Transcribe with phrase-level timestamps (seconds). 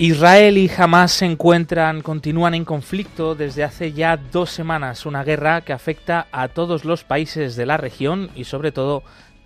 [0.00, 5.62] Israel y Hamas se encuentran, continúan en conflicto desde hace ya dos semanas, una guerra
[5.62, 9.02] que afecta a todos los países de la región y sobre todo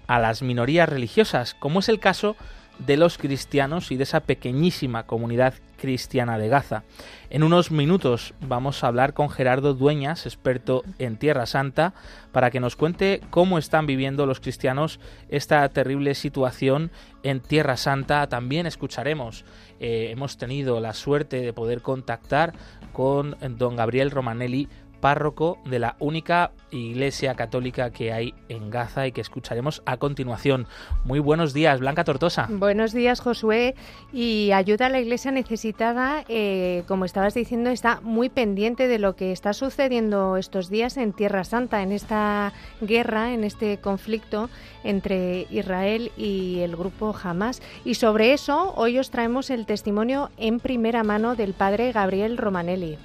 [0.07, 2.37] a las minorías religiosas, como es el caso
[2.79, 6.85] de los cristianos y de esa pequeñísima comunidad cristiana de Gaza.
[7.29, 11.93] En unos minutos vamos a hablar con Gerardo Dueñas, experto en Tierra Santa,
[12.31, 16.91] para que nos cuente cómo están viviendo los cristianos esta terrible situación
[17.23, 18.29] en Tierra Santa.
[18.29, 19.45] También escucharemos,
[19.83, 22.55] eh, hemos tenido la suerte de poder contactar
[22.93, 24.69] con don Gabriel Romanelli,
[25.03, 30.67] párroco de la única iglesia católica que hay en Gaza y que escucharemos a continuación.
[31.05, 32.47] Muy buenos días, Blanca Tortosa.
[32.49, 33.75] Buenos días, Josué.
[34.13, 39.17] Y ayuda a la iglesia necesitada, eh, como estabas diciendo, está muy pendiente de lo
[39.17, 44.49] que está sucediendo estos días en Tierra Santa, en esta guerra, en este conflicto
[44.85, 47.61] entre Israel y el grupo Hamas.
[47.85, 52.99] Y sobre eso, hoy os traemos el testimonio en primera mano del padre Gabriel Romanelli.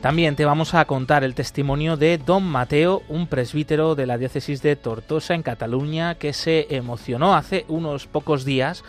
[0.00, 4.62] También te vamos a contar el testimonio de Don Mateo, un presbítero de la diócesis
[4.62, 8.84] de Tortosa en Cataluña que se emocionó hace unos pocos días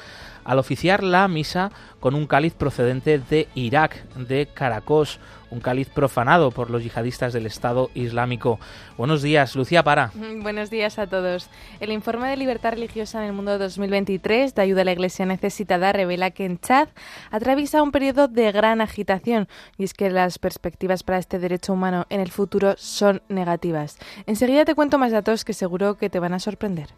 [0.45, 5.19] al oficiar la misa con un cáliz procedente de Irak, de Caracos,
[5.51, 8.59] un cáliz profanado por los yihadistas del Estado Islámico.
[8.97, 10.11] Buenos días, Lucía Para.
[10.41, 11.49] Buenos días a todos.
[11.79, 15.91] El informe de libertad religiosa en el mundo 2023 de ayuda a la Iglesia necesitada
[15.93, 16.89] revela que en Chad
[17.31, 19.47] atraviesa un periodo de gran agitación
[19.77, 23.97] y es que las perspectivas para este derecho humano en el futuro son negativas.
[24.25, 26.89] Enseguida te cuento más datos que seguro que te van a sorprender.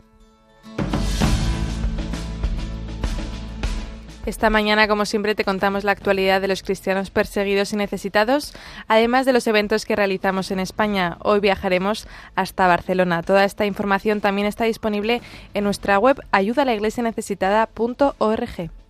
[4.25, 8.53] Esta mañana, como siempre, te contamos la actualidad de los cristianos perseguidos y necesitados,
[8.87, 11.17] además de los eventos que realizamos en España.
[11.23, 13.23] Hoy viajaremos hasta Barcelona.
[13.23, 15.23] Toda esta información también está disponible
[15.55, 18.80] en nuestra web ayudalaiglesianecesitada.org.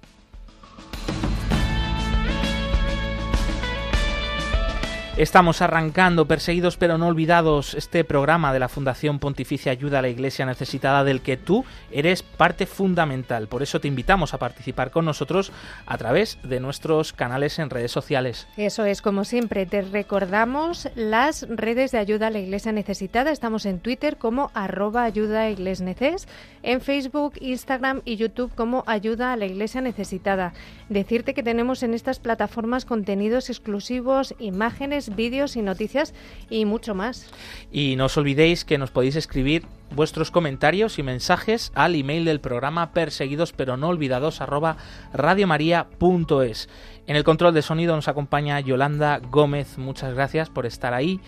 [5.17, 10.07] Estamos arrancando, perseguidos pero no olvidados, este programa de la Fundación Pontificia Ayuda a la
[10.07, 13.49] Iglesia Necesitada del que tú eres parte fundamental.
[13.49, 15.51] Por eso te invitamos a participar con nosotros
[15.85, 18.47] a través de nuestros canales en redes sociales.
[18.55, 23.31] Eso es, como siempre, te recordamos las redes de ayuda a la Iglesia Necesitada.
[23.31, 26.29] Estamos en Twitter como arroba ayuda a Neces,
[26.63, 30.53] en Facebook, Instagram y YouTube como ayuda a la Iglesia Necesitada.
[30.88, 36.13] Decirte que tenemos en estas plataformas contenidos exclusivos, imágenes, vídeos y noticias
[36.50, 37.28] y mucho más.
[37.72, 42.39] Y no os olvidéis que nos podéis escribir vuestros comentarios y mensajes al email del
[42.39, 44.78] programa perseguidos pero no olvidados arroba
[45.13, 46.69] radiomaria.es.
[47.07, 51.19] En el control de sonido nos acompaña Yolanda Gómez, muchas gracias por estar ahí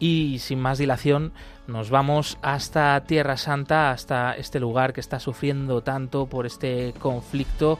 [0.00, 1.32] y sin más dilación
[1.66, 7.78] nos vamos hasta Tierra Santa, hasta este lugar que está sufriendo tanto por este conflicto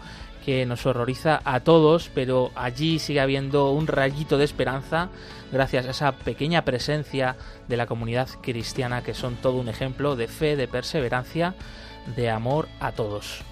[0.48, 5.10] que nos horroriza a todos, pero allí sigue habiendo un rayito de esperanza
[5.52, 7.36] gracias a esa pequeña presencia
[7.68, 11.54] de la comunidad cristiana que son todo un ejemplo de fe, de perseverancia,
[12.16, 13.42] de amor a todos.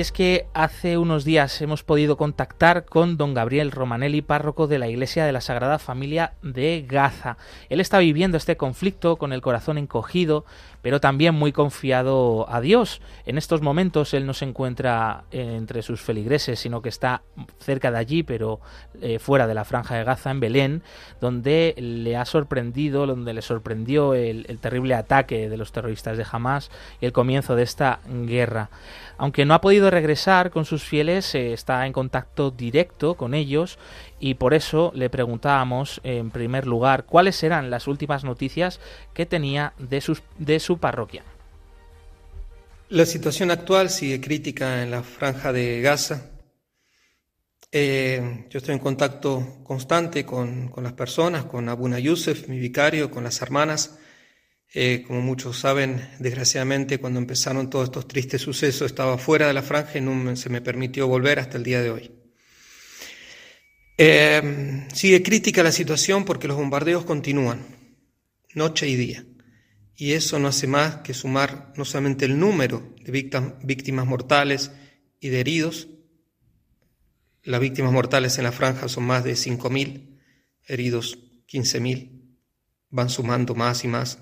[0.00, 4.78] Y es que hace unos días hemos podido contactar con don Gabriel Romanelli, párroco de
[4.78, 7.36] la Iglesia de la Sagrada Familia de Gaza.
[7.68, 10.46] Él está viviendo este conflicto con el corazón encogido,
[10.80, 13.02] pero también muy confiado a Dios.
[13.26, 17.20] En estos momentos él no se encuentra entre sus feligreses, sino que está
[17.58, 18.60] cerca de allí, pero
[19.02, 20.82] eh, fuera de la franja de Gaza, en Belén,
[21.20, 26.24] donde le ha sorprendido, donde le sorprendió el, el terrible ataque de los terroristas de
[26.32, 26.70] Hamas
[27.02, 28.70] y el comienzo de esta guerra.
[29.20, 33.78] Aunque no ha podido regresar con sus fieles, eh, está en contacto directo con ellos
[34.18, 38.80] y por eso le preguntábamos en primer lugar cuáles eran las últimas noticias
[39.12, 41.22] que tenía de, sus, de su parroquia.
[42.88, 46.30] La situación actual sigue crítica en la franja de Gaza.
[47.70, 53.10] Eh, yo estoy en contacto constante con, con, las personas, con Abuna Yusef, mi vicario,
[53.10, 53.98] con las hermanas.
[54.72, 59.62] Eh, como muchos saben, desgraciadamente cuando empezaron todos estos tristes sucesos estaba fuera de la
[59.62, 62.10] franja y no se me permitió volver hasta el día de hoy.
[63.98, 67.66] Eh, sigue crítica la situación porque los bombardeos continúan,
[68.54, 69.26] noche y día.
[69.96, 73.12] Y eso no hace más que sumar no solamente el número de
[73.62, 74.70] víctimas mortales
[75.20, 75.88] y de heridos,
[77.42, 80.18] las víctimas mortales en la franja son más de 5.000,
[80.66, 81.18] heridos
[81.48, 82.38] 15.000,
[82.88, 84.18] van sumando más y más,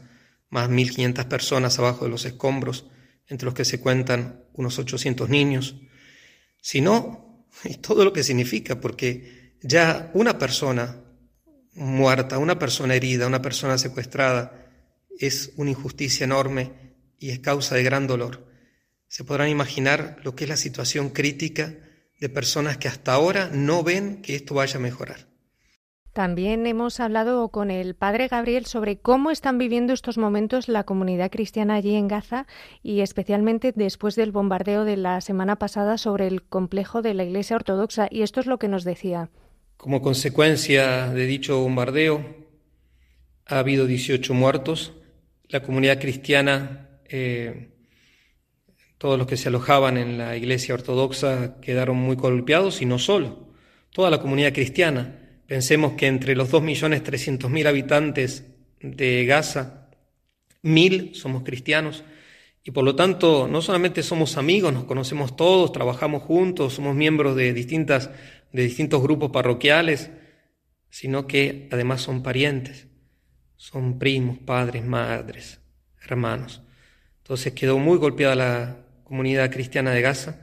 [0.51, 2.87] más 1.500 personas abajo de los escombros,
[3.27, 5.77] entre los que se cuentan unos 800 niños,
[6.61, 11.03] sino y todo lo que significa, porque ya una persona
[11.75, 14.67] muerta, una persona herida, una persona secuestrada,
[15.19, 16.73] es una injusticia enorme
[17.19, 18.47] y es causa de gran dolor.
[19.09, 21.75] Se podrán imaginar lo que es la situación crítica
[22.21, 25.29] de personas que hasta ahora no ven que esto vaya a mejorar.
[26.19, 31.31] También hemos hablado con el padre Gabriel sobre cómo están viviendo estos momentos la comunidad
[31.31, 32.49] cristiana allí en Gaza
[32.83, 37.55] y especialmente después del bombardeo de la semana pasada sobre el complejo de la Iglesia
[37.55, 38.09] Ortodoxa.
[38.11, 39.31] Y esto es lo que nos decía.
[39.77, 42.25] Como consecuencia de dicho bombardeo,
[43.47, 44.95] ha habido 18 muertos,
[45.49, 47.69] la comunidad cristiana, eh,
[48.99, 53.51] todos los que se alojaban en la iglesia ortodoxa quedaron muy golpeados y no solo,
[53.93, 55.18] toda la comunidad cristiana.
[55.49, 58.45] Pensemos que entre los 2.300.000 habitantes
[58.81, 59.89] de Gaza,
[60.63, 62.05] mil somos cristianos
[62.63, 67.35] y por lo tanto no solamente somos amigos, nos conocemos todos, trabajamos juntos, somos miembros
[67.35, 68.11] de, distintas,
[68.53, 70.11] de distintos grupos parroquiales,
[70.89, 72.89] sino que además son parientes
[73.59, 75.61] son primos, padres, madres,
[76.01, 76.63] hermanos.
[77.19, 80.41] Entonces quedó muy golpeada la comunidad cristiana de Gaza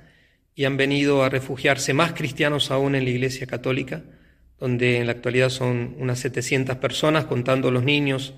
[0.54, 4.04] y han venido a refugiarse más cristianos aún en la Iglesia Católica,
[4.60, 8.36] donde en la actualidad son unas 700 personas, contando los niños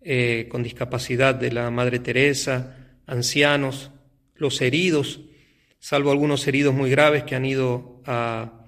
[0.00, 2.76] eh, con discapacidad de la Madre Teresa,
[3.06, 3.90] ancianos,
[4.34, 5.20] los heridos,
[5.78, 8.60] salvo algunos heridos muy graves que han ido a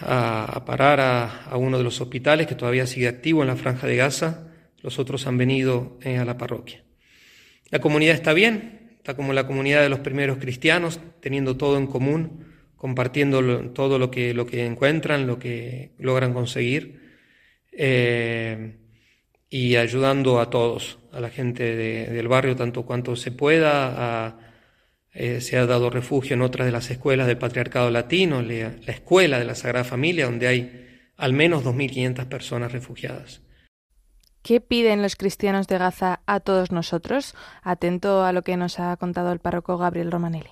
[0.00, 3.96] a, parar a, uno de los hospitales que todavía sigue activo en la franja de
[3.96, 4.48] Gaza,
[4.82, 6.82] los otros han venido eh, a la parroquia.
[7.70, 11.86] La comunidad está bien, está como la comunidad de los primeros cristianos, teniendo todo en
[11.86, 12.45] común,
[12.76, 17.00] compartiendo todo lo que, lo que encuentran, lo que logran conseguir,
[17.72, 18.76] eh,
[19.48, 24.38] y ayudando a todos, a la gente del barrio tanto cuanto se pueda, a,
[25.14, 29.38] eh, se ha dado refugio en otra de las escuelas del Patriarcado Latino, la, escuela
[29.38, 33.40] de la Sagrada Familia, donde hay al menos 2.500 personas refugiadas.
[34.42, 37.34] ¿Qué piden los cristianos de Gaza a todos nosotros?
[37.62, 40.50] Atento a lo que nos ha contado el párroco Gabriel Romanelli.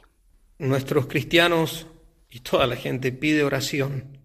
[0.58, 1.86] Nuestros cristianos
[2.34, 4.18] y toda la gente pide oración.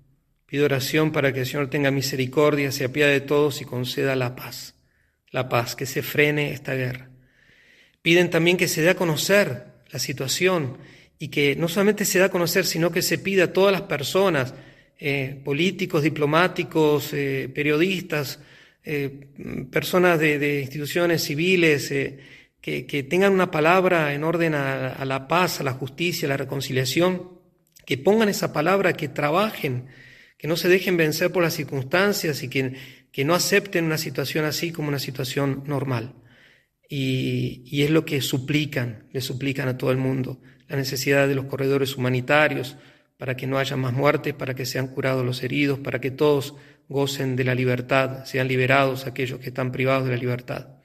[0.47, 4.35] Pide oración para que el Señor tenga misericordia, se apiade de todos y conceda la
[4.35, 4.73] paz.
[5.29, 7.11] La paz, que se frene esta guerra.
[8.01, 10.79] Piden también que se dé a conocer la situación
[11.19, 13.83] y que no solamente se da a conocer, sino que se pide a todas las
[13.83, 14.55] personas,
[14.97, 18.39] eh, políticos, diplomáticos, eh, periodistas,
[18.83, 19.27] eh,
[19.69, 21.89] personas de, instituciones civiles,
[22.59, 27.38] que, tengan una palabra en orden a, la paz, a la justicia, a la reconciliación,
[27.89, 29.87] que pongan esa palabra, que trabajen,
[30.37, 32.75] que no se dejen vencer por las circunstancias y que,
[33.11, 36.13] que no acepten una situación así como una situación normal
[36.87, 41.45] y, es lo que suplican, le suplican a todo el mundo, la necesidad de los
[41.45, 42.77] corredores humanitarios
[43.17, 46.53] para que no haya más muertes, para que sean curados los heridos, para que todos
[46.89, 50.78] gocen de la libertad, sean liberados aquellos que están privados de la libertad.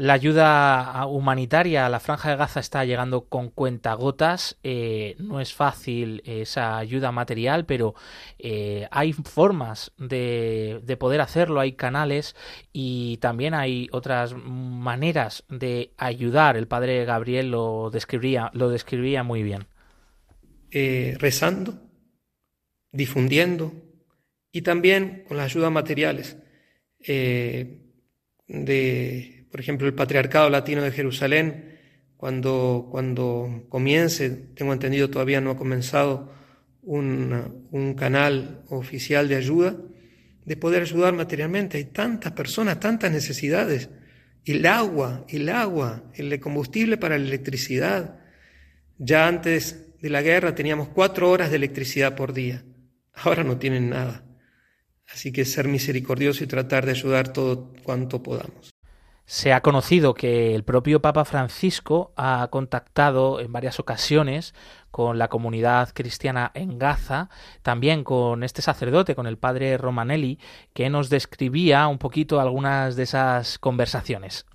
[0.00, 4.56] La ayuda humanitaria a la Franja de Gaza está llegando con cuentagotas.
[4.62, 7.94] Eh, no es fácil esa ayuda material, pero
[8.38, 12.34] eh, hay formas de, poder hacerlo, hay canales
[12.72, 16.56] y también hay otras maneras de ayudar.
[16.56, 19.66] El padre Gabriel lo describía, lo describía muy bien.
[20.70, 21.78] Eh, rezando,
[22.90, 23.74] difundiendo
[24.50, 26.38] y también con las ayudas materiales.
[28.48, 31.78] de por ejemplo, el Patriarcado Latino de Jerusalén,
[32.16, 36.32] cuando, cuando comience, tengo entendido todavía no ha comenzado
[36.82, 39.76] un, un canal oficial de ayuda,
[40.44, 41.78] de poder ayudar materialmente.
[41.78, 43.90] Hay tantas personas, tantas necesidades.
[44.44, 48.20] El agua, el agua, el combustible para la electricidad.
[48.98, 52.64] Ya antes de la guerra teníamos cuatro horas de electricidad por día.
[53.14, 54.24] Ahora no tienen nada.
[55.12, 58.70] Así que ser misericordioso y tratar de ayudar todo cuanto podamos.
[59.30, 64.54] Se ha conocido que el propio Papa Francisco ha contactado en varias ocasiones
[64.90, 67.30] con la comunidad cristiana en Gaza,
[67.62, 70.40] también con este sacerdote, con el padre Romanelli,
[70.74, 74.46] que nos describía un poquito algunas de esas conversaciones.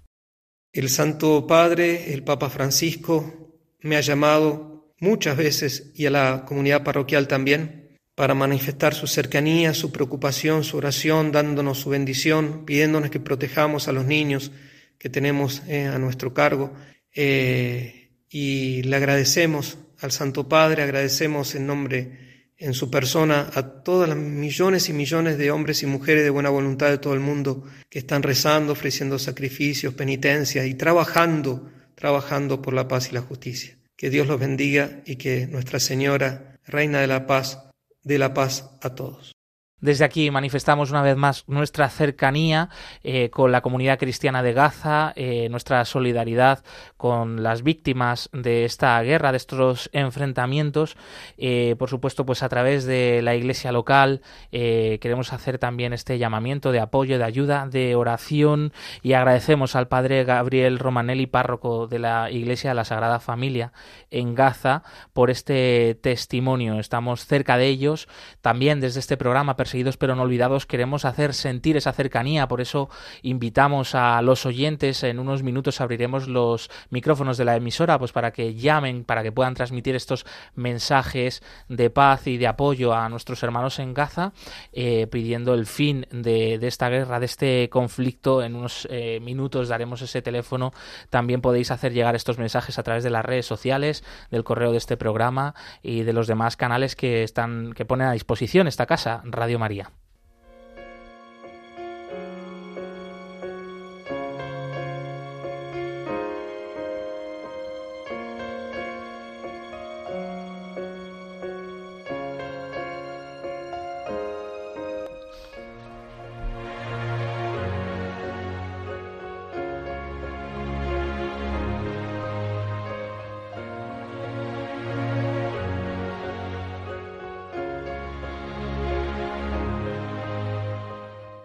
[0.74, 6.84] El Santo Padre, el Papa Francisco, me ha llamado muchas veces y a la comunidad
[6.84, 7.85] parroquial también
[8.16, 13.92] para manifestar su cercanía, su preocupación, su oración, dándonos su bendición, pidiéndonos que protejamos a
[13.92, 14.52] los niños
[14.98, 16.74] que tenemos eh, a nuestro cargo.
[17.14, 24.08] Eh, y le agradecemos al Santo Padre, agradecemos en nombre, en su persona, a todas
[24.08, 27.66] las millones y millones de hombres y mujeres de buena voluntad de todo el mundo
[27.90, 33.78] que están rezando, ofreciendo sacrificios, penitencias y trabajando, trabajando por la paz y la justicia.
[33.98, 37.60] Que Dios los bendiga y que Nuestra Señora, Reina de la Paz,
[38.06, 39.35] dé la paz a todos.
[39.82, 42.70] Desde aquí manifestamos una vez más nuestra cercanía
[43.04, 46.64] eh, con la comunidad cristiana de Gaza, eh, nuestra solidaridad
[46.96, 50.96] con las víctimas de esta guerra, de estos enfrentamientos.
[51.38, 56.72] Eh, por supuesto, pues a través de la iglesia local queremos hacer también este llamamiento
[56.72, 62.32] de apoyo, de ayuda, de oración y agradecemos al padre Gabriel Romanelli, párroco de la
[62.32, 63.74] iglesia de la Sagrada Familia
[64.10, 66.80] en Gaza, por este testimonio.
[66.80, 68.08] Estamos cerca de ellos
[68.42, 72.88] también desde este programa Perseguidos pero no olvidados, queremos hacer sentir esa cercanía, por eso
[73.24, 78.30] invitamos a los oyentes, en unos minutos abriremos los micrófonos de la emisora, pues para
[78.30, 83.42] que llamen, para que puedan transmitir estos mensajes de paz y de apoyo a nuestros
[83.42, 84.34] hermanos en Gaza,
[84.72, 88.44] eh, pidiendo el fin de, esta guerra, de este conflicto.
[88.44, 90.74] En unos eh, minutos daremos ese teléfono.
[91.10, 94.78] También podéis hacer llegar estos mensajes a través de las redes sociales, del correo de
[94.78, 99.24] este programa y de los demás canales que están que ponen a disposición esta casa,
[99.24, 99.92] Radio María.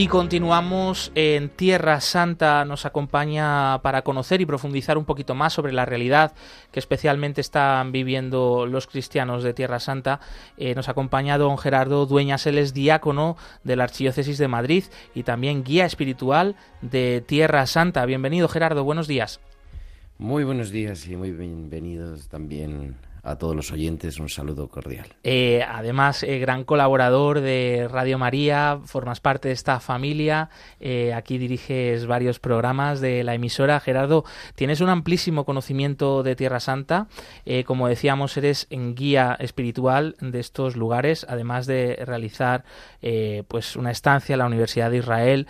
[0.00, 5.72] Y continuamos en Tierra Santa, nos acompaña para conocer y profundizar un poquito más sobre
[5.72, 6.34] la realidad
[6.70, 10.20] que especialmente están viviendo los cristianos de Tierra Santa.
[10.56, 14.84] Eh, nos acompaña don Gerardo Dueñas, él es diácono de la Archidiócesis de Madrid
[15.16, 18.06] y también guía espiritual de Tierra Santa.
[18.06, 19.40] Bienvenido Gerardo, buenos días.
[20.16, 22.94] Muy buenos días y muy bienvenidos también
[23.28, 25.06] a todos los oyentes un saludo cordial.
[25.22, 30.48] Eh, además, eh, gran colaborador de Radio María, formas parte de esta familia,
[30.80, 33.80] eh, aquí diriges varios programas de la emisora.
[33.80, 37.08] Gerardo, tienes un amplísimo conocimiento de Tierra Santa,
[37.66, 42.64] como decíamos, eres en guía espiritual de estos lugares, además de realizar
[43.48, 45.46] pues una estancia en la Universidad de Israel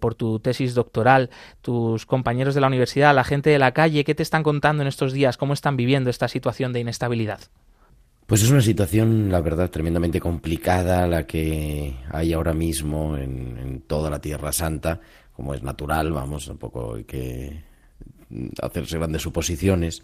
[0.00, 1.30] por tu tesis doctoral.
[1.62, 4.88] Tus compañeros de la universidad, la gente de la calle, ¿qué te están contando en
[4.88, 5.36] estos días?
[5.36, 7.03] ¿Cómo están viviendo esta situación de inestabilidad?
[8.26, 14.08] Pues es una situación, la verdad, tremendamente complicada la que hay ahora mismo en, toda
[14.08, 15.00] la Tierra Santa,
[15.36, 17.62] como es natural, vamos, tampoco hay que
[18.62, 20.02] hacerse grandes suposiciones.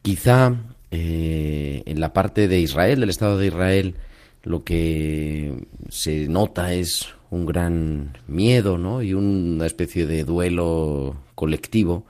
[0.00, 0.54] Quizá
[0.92, 3.96] eh, en la parte de Israel, del Estado de Israel,
[4.44, 9.02] lo que se nota es un gran miedo, ¿no?
[9.02, 12.06] Y una especie de duelo colectivo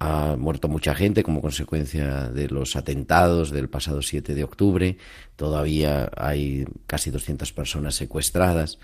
[0.00, 4.96] ha muerto mucha gente como consecuencia de los atentados del pasado 7 de octubre.
[5.36, 8.78] Todavía hay casi 200 personas secuestradas.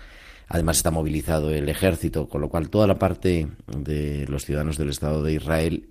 [0.47, 4.89] Además está movilizado el ejército, con lo cual toda la parte de los ciudadanos del
[4.89, 5.89] Estado de Israel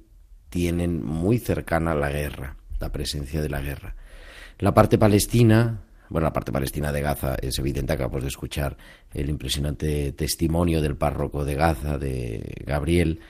[0.48, 3.96] tienen muy cercana la guerra, la presencia de la guerra.
[4.60, 8.76] La parte palestina, bueno, la parte palestina de Gaza es evidente, acabamos de escuchar
[9.12, 13.20] el impresionante testimonio del párroco de Gaza, de Gabriel,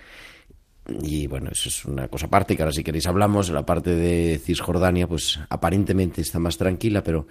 [0.89, 3.51] y bueno, eso es una cosa aparte, que ahora si queréis hablamos.
[3.51, 7.27] La parte de Cisjordania, pues aparentemente está más tranquila, pero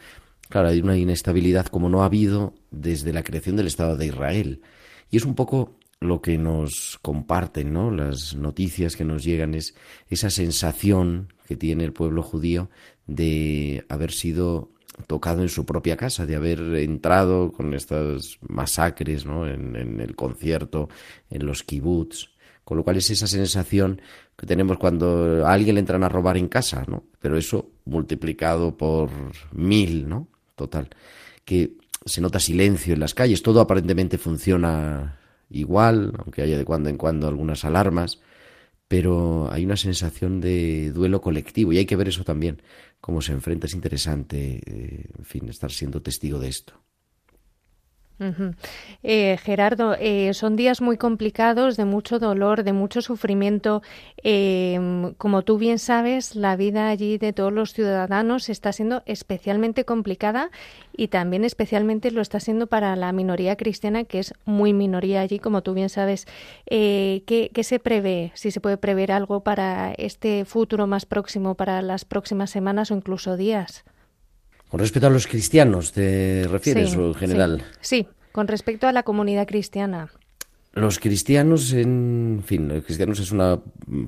[0.50, 4.62] claro, hay una inestabilidad como no ha habido desde la creación del Estado de Israel.
[5.09, 7.91] Y es un poco lo que nos comparten, ¿no?
[7.91, 9.75] Las noticias que nos llegan es
[10.09, 12.69] esa sensación que tiene el pueblo judío
[13.07, 14.71] de haber sido
[15.07, 19.47] tocado en su propia casa, de haber entrado con estas masacres, ¿no?
[19.47, 20.89] En, en el concierto,
[21.29, 22.35] en los kibbutz,
[22.65, 24.01] con lo cual es esa sensación
[24.36, 27.05] que tenemos cuando a alguien le entran a robar en casa, ¿no?
[27.19, 29.10] Pero eso multiplicado por
[29.53, 30.27] mil, ¿no?
[30.55, 30.89] Total.
[31.45, 35.19] Que se nota silencio en las calles, todo aparentemente funciona
[35.50, 38.19] igual, aunque haya de cuando en cuando algunas alarmas,
[38.88, 42.62] pero hay una sensación de duelo colectivo y hay que ver eso también,
[43.00, 43.67] cómo se enfrenta.
[43.67, 46.85] Es interesante, eh, en fin, estar siendo testigo de esto.
[49.03, 53.81] Eh, Gerardo, eh, son días muy complicados, de mucho dolor, de mucho sufrimiento.
[54.24, 59.86] Eh, como tú bien sabes, la vida allí de todos los ciudadanos está siendo especialmente
[59.86, 60.50] complicada
[60.95, 65.39] y también especialmente lo está siendo para la minoría cristiana, que es muy minoría allí,
[65.39, 66.25] como tú bien sabes.
[66.65, 68.31] ¿qué, ¿Qué se prevé?
[68.36, 72.95] Si se puede prever algo para este futuro más próximo, para las próximas semanas o
[72.95, 73.84] incluso días.
[74.75, 77.63] Con respecto a los cristianos, ¿te refieres o en general?
[77.79, 80.10] Sí, con respecto a la comunidad cristiana.
[80.74, 83.58] Los cristianos, en, fin, los cristianos es una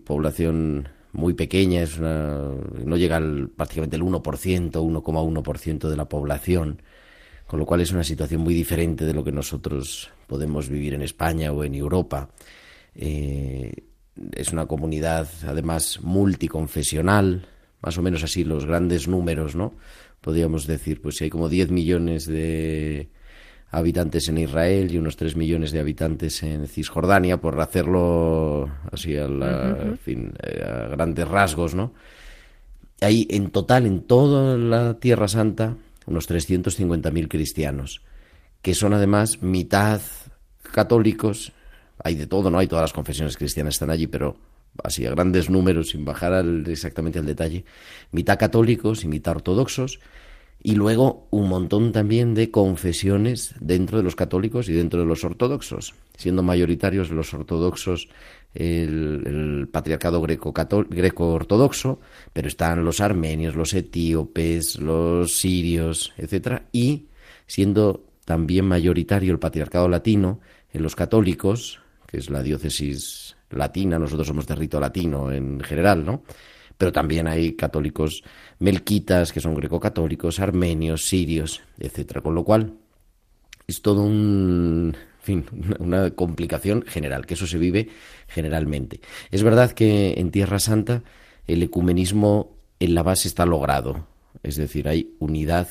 [0.04, 2.52] población muy pequeña, es una,
[2.84, 6.82] no llega al, prácticamente el 1%, 1,1% de la población,
[7.46, 11.02] con lo cual es una situación muy diferente de lo que nosotros podemos vivir en
[11.02, 12.28] España o en Europa.
[12.94, 13.72] Eh,
[14.34, 17.48] es una comunidad, además, multiconfesional,
[17.82, 19.74] más o menos así los grandes números, ¿no?
[20.22, 23.10] Podríamos decir, pues si hay como 10 millones de
[23.72, 29.28] habitantes en Israel y unos 3 millones de habitantes en Cisjordania, por hacerlo así a,
[30.02, 31.94] fin, eh, a grandes rasgos, ¿no?
[33.02, 35.76] Hay en total, en toda la Tierra Santa,
[36.08, 38.02] unos 350.000 cristianos,
[38.62, 40.02] que son además mitad
[40.72, 41.52] católicos,
[42.04, 42.60] hay de todo, ¿no?
[42.60, 44.38] Hay todas las confesiones cristianas están allí, pero
[44.84, 47.66] así a grandes números, sin bajar exactamente al detalle,
[48.12, 50.00] mitad católicos y mitad ortodoxos,
[50.62, 55.24] y luego un montón también de confesiones dentro de los católicos y dentro de los
[55.24, 58.10] ortodoxos, siendo mayoritarios los ortodoxos
[58.54, 62.00] el, patriarcado greco-ortodoxo,
[62.34, 67.08] pero están los armenios, los etíopes, los sirios, etcétera, y
[67.46, 70.40] siendo también mayoritario el patriarcado latino
[70.74, 76.06] en los católicos, que es la diócesis latina, nosotros somos de rito latino en general,
[76.06, 76.24] ¿no?
[76.78, 78.24] Pero también hay católicos
[78.60, 82.22] melquitas, que son greco-católicos, armenios, sirios, etcétera.
[82.22, 82.74] Con lo cual,
[83.68, 85.46] es todo un, fin,
[85.80, 87.90] una complicación general, que eso se vive
[88.28, 89.02] generalmente.
[89.32, 91.04] Es verdad que en Tierra Santa
[91.48, 94.08] el ecumenismo en la base está logrado,
[94.44, 95.68] es decir, hay unidad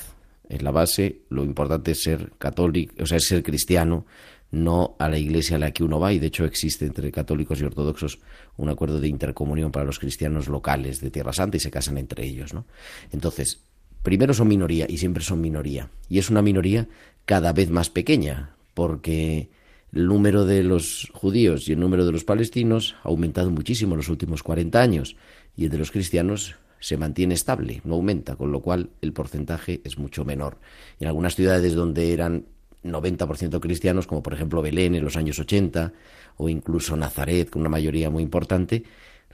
[0.49, 4.07] en la base, lo importante es ser católico, o sea, es ser cristiano,
[4.51, 7.61] no a la iglesia a la que uno va, y de hecho existe entre católicos
[7.61, 8.21] y ortodoxos
[8.57, 12.25] un acuerdo de intercomunión para los cristianos locales de Tierra Santa y se casan entre
[12.25, 12.65] ellos, ¿no?
[13.13, 13.63] Entonces,
[14.03, 16.89] primero son minoría y siempre son minoría, y es una minoría
[17.25, 19.49] cada vez más pequeña, porque
[19.93, 23.99] el número de los judíos y el número de los palestinos ha aumentado muchísimo en
[23.99, 25.17] los últimos 40 años,
[25.57, 29.81] y el de los cristianos se mantiene estable, no aumenta, con lo cual el porcentaje
[29.85, 30.59] es mucho menor.
[31.01, 32.45] En algunas ciudades donde eran
[32.93, 35.93] 90% cristianos, como por ejemplo Belén en los años 80,
[36.37, 38.85] o incluso Nazaret, con una mayoría muy importante,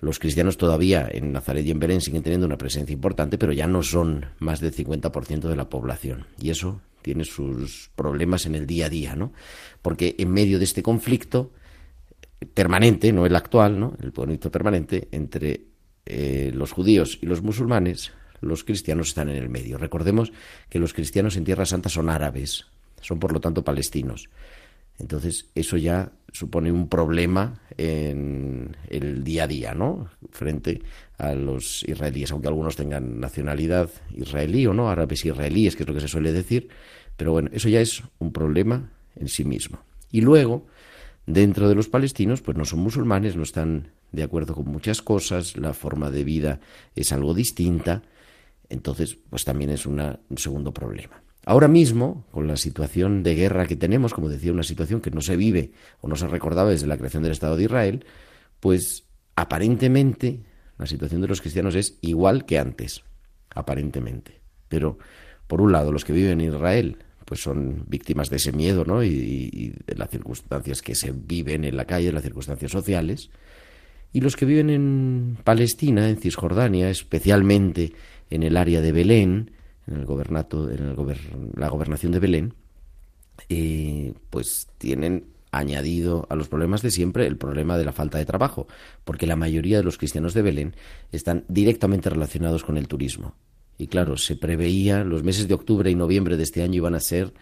[0.00, 3.68] los cristianos todavía en Nazaret y en Belén siguen teniendo una presencia importante, pero ya
[3.68, 6.26] no son más del 50% de la población.
[6.40, 9.32] Y eso tiene sus problemas en el día a día, ¿no?
[9.80, 11.52] Porque en medio de este conflicto
[12.52, 13.94] permanente, no el actual, ¿no?
[14.02, 15.66] El conflicto permanente entre
[16.04, 19.78] eh, los judíos y los musulmanes, los cristianos están en el medio.
[19.78, 20.32] Recordemos
[20.68, 22.66] que los cristianos en Tierra Santa son árabes,
[23.02, 24.30] son por lo tanto palestinos.
[24.98, 30.08] Entonces, eso ya supone un problema en el día a día, ¿no?
[30.30, 30.82] Frente
[31.18, 35.94] a los israelíes, aunque algunos tengan nacionalidad israelí o no, árabes israelíes, que es lo
[35.94, 36.68] que se suele decir,
[37.16, 39.80] pero bueno, eso ya es un problema en sí mismo.
[40.10, 40.66] Y luego,
[41.26, 45.56] dentro de los palestinos, pues no son musulmanes, no están de acuerdo con muchas cosas,
[45.56, 46.60] la forma de vida
[46.94, 48.02] es algo distinta,
[48.68, 51.21] entonces, pues también es un segundo problema.
[51.44, 55.20] Ahora mismo, con la situación de guerra que tenemos, como decía, una situación que no
[55.20, 58.04] se vive o no se recordaba desde la creación del Estado de Israel,
[58.60, 60.40] pues aparentemente
[60.78, 63.02] la situación de los cristianos es igual que antes,
[63.54, 64.40] aparentemente.
[64.68, 64.98] Pero,
[65.46, 69.02] por un lado, los que viven en Israel pues son víctimas de ese miedo ¿no?
[69.02, 73.30] y, de las circunstancias que se viven en la calle, las circunstancias sociales.
[74.12, 77.94] Y los que viven en Palestina, en Cisjordania, especialmente
[78.28, 79.52] en el área de Belén,
[79.86, 80.94] en el gobernato, en
[81.56, 82.54] la gobernación de Belén,
[84.30, 88.66] pues tienen añadido a los problemas de siempre el problema de la falta de trabajo,
[89.04, 90.74] porque la mayoría de los cristianos de Belén
[91.12, 93.34] están directamente relacionados con el turismo.
[93.76, 97.00] Y claro, se preveía los meses de octubre y noviembre de este año iban a
[97.00, 97.34] ser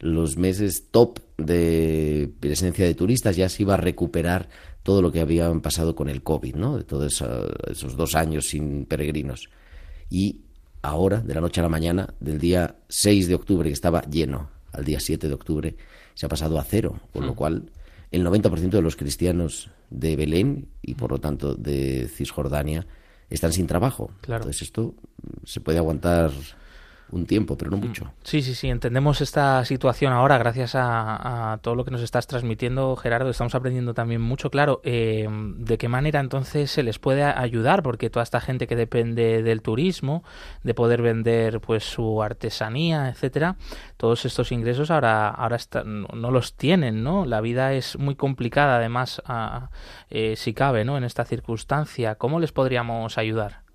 [0.00, 4.48] los meses top de presencia de turistas, ya se iba a recuperar
[4.82, 6.78] todo lo que habían pasado con el COVID, ¿no?
[6.78, 7.22] De todos
[7.68, 9.50] esos dos años sin peregrinos.
[10.08, 10.42] Y
[10.82, 14.50] ahora, de la noche a la mañana, del día 6 de octubre, que estaba lleno,
[14.72, 15.76] al día 7 de octubre,
[16.14, 17.36] se ha pasado a cero, con lo hmm.
[17.36, 17.72] cual
[18.10, 22.86] el 90% de los cristianos de Belén y por lo tanto de Cisjordania
[23.30, 24.10] están sin trabajo.
[24.20, 24.42] Claro.
[24.42, 24.94] Entonces esto
[25.44, 26.30] se puede aguantar
[27.10, 27.80] un tiempo, pero no mm.
[27.80, 28.12] mucho.
[28.22, 32.96] Sí, sí, sí, entendemos esta situación ahora gracias a, todo lo que nos estás transmitiendo,
[32.96, 33.30] Gerardo.
[33.30, 38.10] Estamos aprendiendo también mucho, claro, eh, de qué manera entonces se les puede ayudar, porque
[38.10, 40.22] toda esta gente que depende del turismo,
[40.62, 43.56] de poder vender pues su artesanía, etcétera,
[43.96, 47.24] todos estos ingresos ahora, ahora no los tienen, ¿no?
[47.24, 49.22] La vida es muy complicada, además,
[50.10, 50.96] eh, si cabe, ¿no?
[50.96, 53.67] En esta circunstancia, ¿cómo les podríamos ayudar?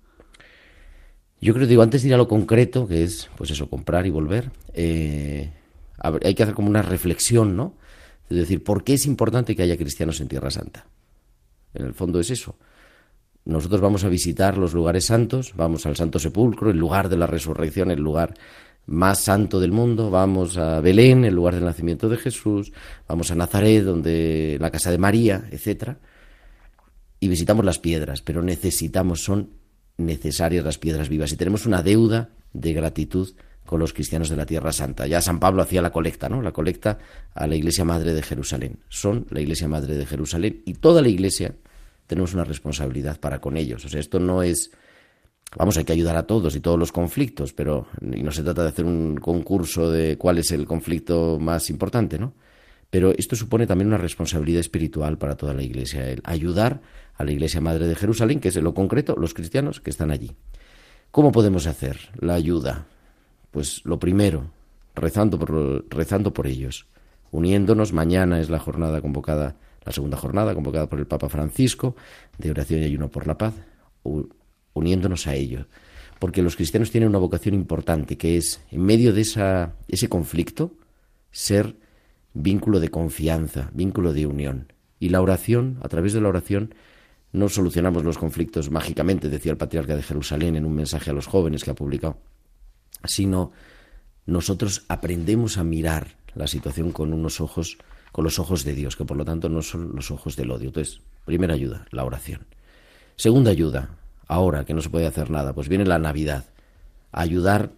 [1.44, 4.10] Yo creo, digo, antes de ir a lo concreto, que es, pues eso, comprar y
[4.10, 5.50] volver, eh,
[5.98, 7.74] hay que hacer como una reflexión, ¿no?
[8.30, 10.86] Es decir, ¿por qué es importante que haya cristianos en Tierra Santa?
[11.74, 12.56] En el fondo es eso.
[13.44, 17.26] Nosotros vamos a visitar los lugares santos, vamos al Santo Sepulcro, el lugar de la
[17.26, 18.32] resurrección, el lugar
[18.86, 22.72] más santo del mundo, vamos a Belén, el lugar del nacimiento de Jesús,
[23.06, 25.98] vamos a Nazaret, donde la casa de María, etcétera,
[27.20, 29.62] y visitamos las piedras, pero necesitamos, son
[29.96, 34.46] necesarias las piedras vivas y tenemos una deuda de gratitud con los cristianos de la
[34.46, 35.06] Tierra Santa.
[35.06, 36.42] Ya San Pablo hacía la colecta, ¿no?
[36.42, 36.98] La colecta
[37.34, 38.80] a la Iglesia Madre de Jerusalén.
[38.88, 41.54] Son la Iglesia Madre de Jerusalén y toda la Iglesia
[42.06, 43.84] tenemos una responsabilidad para con ellos.
[43.84, 44.70] O sea, esto no es
[45.56, 48.62] vamos, hay que ayudar a todos y todos los conflictos, pero y no se trata
[48.62, 52.34] de hacer un concurso de cuál es el conflicto más importante, ¿no?
[52.90, 56.80] Pero esto supone también una responsabilidad espiritual para toda la Iglesia, el ayudar
[57.16, 60.10] a la Iglesia Madre de Jerusalén, que es en lo concreto los cristianos que están
[60.10, 60.32] allí.
[61.10, 62.86] ¿Cómo podemos hacer la ayuda?
[63.50, 64.50] Pues lo primero,
[64.94, 66.86] rezando por, rezando por ellos,
[67.30, 67.92] uniéndonos.
[67.92, 71.94] Mañana es la jornada convocada, la segunda jornada convocada por el Papa Francisco,
[72.38, 73.54] de oración y ayuno por la paz,
[74.72, 75.66] uniéndonos a ellos.
[76.18, 80.72] Porque los cristianos tienen una vocación importante, que es, en medio de esa, ese conflicto,
[81.30, 81.76] ser
[82.32, 84.72] vínculo de confianza, vínculo de unión.
[84.98, 86.74] Y la oración, a través de la oración,
[87.34, 91.26] no solucionamos los conflictos mágicamente, decía el patriarca de Jerusalén en un mensaje a los
[91.26, 92.16] jóvenes que ha publicado,
[93.04, 93.50] sino
[94.24, 97.76] nosotros aprendemos a mirar la situación con unos ojos,
[98.12, 100.68] con los ojos de Dios, que por lo tanto no son los ojos del odio.
[100.68, 102.46] Entonces, primera ayuda, la oración.
[103.16, 103.96] Segunda ayuda,
[104.28, 106.44] ahora que no se puede hacer nada, pues viene la Navidad.
[107.10, 107.72] ayudar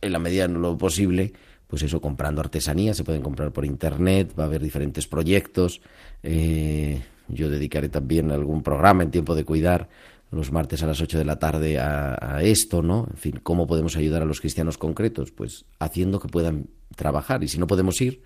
[0.00, 1.34] en la medida de lo posible,
[1.66, 5.82] pues eso, comprando artesanía, se pueden comprar por internet, va a haber diferentes proyectos.
[6.22, 9.88] Eh, yo dedicaré también algún programa en tiempo de cuidar
[10.30, 13.06] los martes a las 8 de la tarde a, esto, ¿no?
[13.10, 15.30] En fin, ¿cómo podemos ayudar a los cristianos concretos?
[15.30, 18.22] Pues haciendo que puedan trabajar y si no podemos ir,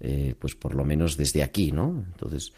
[0.00, 2.04] eh, pues por lo menos desde aquí, ¿no?
[2.12, 2.52] Entonces,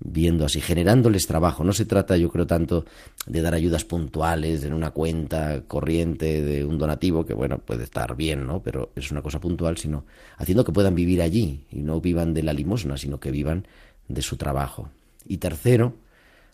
[0.00, 1.64] viendo así, generándoles trabajo.
[1.64, 2.84] No se trata, yo creo, tanto
[3.26, 8.16] de dar ayudas puntuales en una cuenta corriente de un donativo, que bueno, puede estar
[8.16, 8.62] bien, ¿no?
[8.62, 10.04] Pero es una cosa puntual, sino
[10.36, 13.66] haciendo que puedan vivir allí y no vivan de la limosna, sino que vivan
[14.08, 14.90] de su trabajo.
[15.26, 15.94] Y tercero,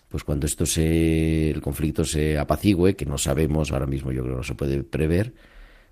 [0.08, 4.34] pues cuando esto se, el conflicto se apacigüe, que no sabemos ahora mismo, yo creo
[4.34, 5.34] que no se puede prever,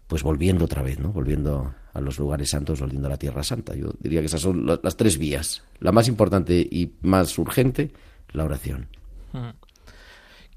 [0.07, 1.13] pues volviendo otra vez, ¿no?
[1.13, 3.75] Volviendo a los lugares santos, volviendo a la Tierra Santa.
[3.75, 5.63] Yo diría que esas son las tres vías.
[5.81, 7.91] La más importante y más urgente,
[8.33, 8.87] la oración.
[9.33, 9.68] Mm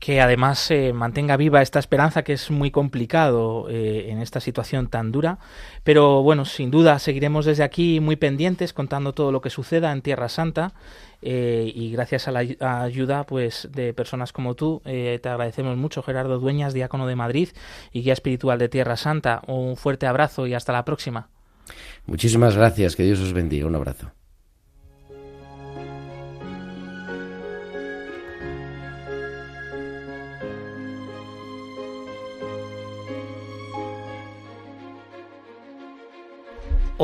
[0.02, 4.88] que además se mantenga viva esta esperanza que es muy complicado eh, en esta situación
[4.88, 5.38] tan dura.
[5.84, 10.02] Pero bueno, sin duda seguiremos desde aquí muy pendientes contando todo lo que suceda en
[10.02, 10.74] Tierra Santa
[11.22, 16.02] eh, y gracias a la ayuda pues de personas como tú eh, te agradecemos mucho
[16.02, 17.50] Gerardo Dueñas, diácono de Madrid
[17.94, 19.44] y guía espiritual de Tierra Santa.
[19.46, 21.30] Un fuerte abrazo y hasta la próxima.
[22.08, 23.68] Muchísimas gracias, que Dios os bendiga.
[23.68, 24.12] Un abrazo.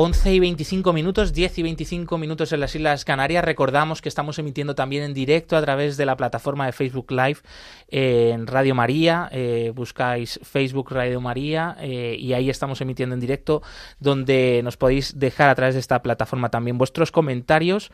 [0.00, 3.44] 11 y 25 minutos, 10 y 25 minutos en las Islas Canarias.
[3.44, 7.38] Recordamos que estamos emitiendo también en directo a través de la plataforma de Facebook Live
[7.88, 9.28] eh, en Radio María.
[9.32, 13.60] Eh, buscáis Facebook Radio María eh, y ahí estamos emitiendo en directo,
[13.98, 17.90] donde nos podéis dejar a través de esta plataforma también vuestros comentarios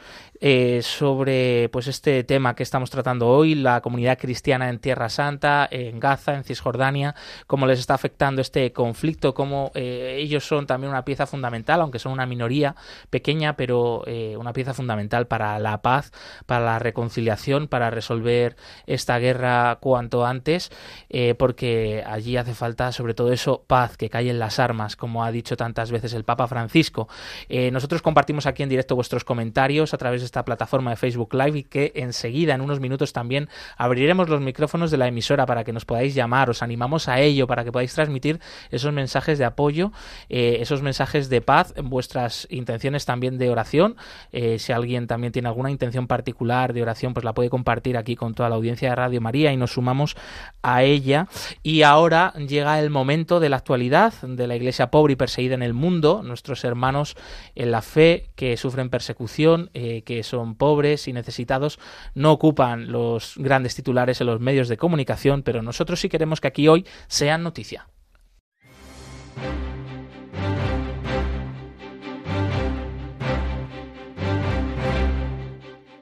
[0.83, 5.99] sobre pues este tema que estamos tratando hoy, la comunidad cristiana en Tierra Santa, en
[6.01, 7.15] Gaza, en Cisjordania,
[7.47, 12.01] cómo les está afectando este conflicto, cómo ellos son también una pieza fundamental, aunque aunque
[12.01, 12.75] son una minoría
[13.11, 16.11] pequeña, pero eh, una pieza fundamental para la paz,
[16.45, 20.73] para la reconciliación, para resolver esta guerra cuanto antes,
[21.09, 25.31] eh, porque allí hace falta sobre todo eso, paz, que callen las armas, como ha
[25.31, 27.09] dicho tantas veces el Papa Francisco.
[27.49, 31.33] Eh, nosotros compartimos aquí en directo vuestros comentarios a través de esta plataforma de Facebook
[31.33, 35.63] Live y que enseguida, en unos minutos también, abriremos los micrófonos de la emisora para
[35.63, 38.41] que nos podáis llamar, os animamos a ello, para que podáis transmitir
[38.73, 39.93] esos mensajes de apoyo,
[40.29, 43.97] esos mensajes de paz, vuestras intenciones también de oración.
[44.33, 48.17] Eh, si alguien también tiene alguna intención particular de oración, pues la puede compartir aquí
[48.17, 50.17] con toda la audiencia de Radio María y nos sumamos
[50.63, 51.29] a ella.
[51.63, 55.63] Y ahora llega el momento de la actualidad de la iglesia pobre y perseguida en
[55.63, 57.17] el mundo, nuestros hermanos
[57.55, 61.79] en la fe que sufren persecución, eh, que son pobres y necesitados,
[62.15, 66.49] no ocupan los grandes titulares en los medios de comunicación, pero nosotros sí queremos que
[66.49, 67.87] aquí hoy sean noticia.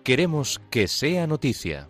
[0.03, 1.89] Queremos que sea noticia.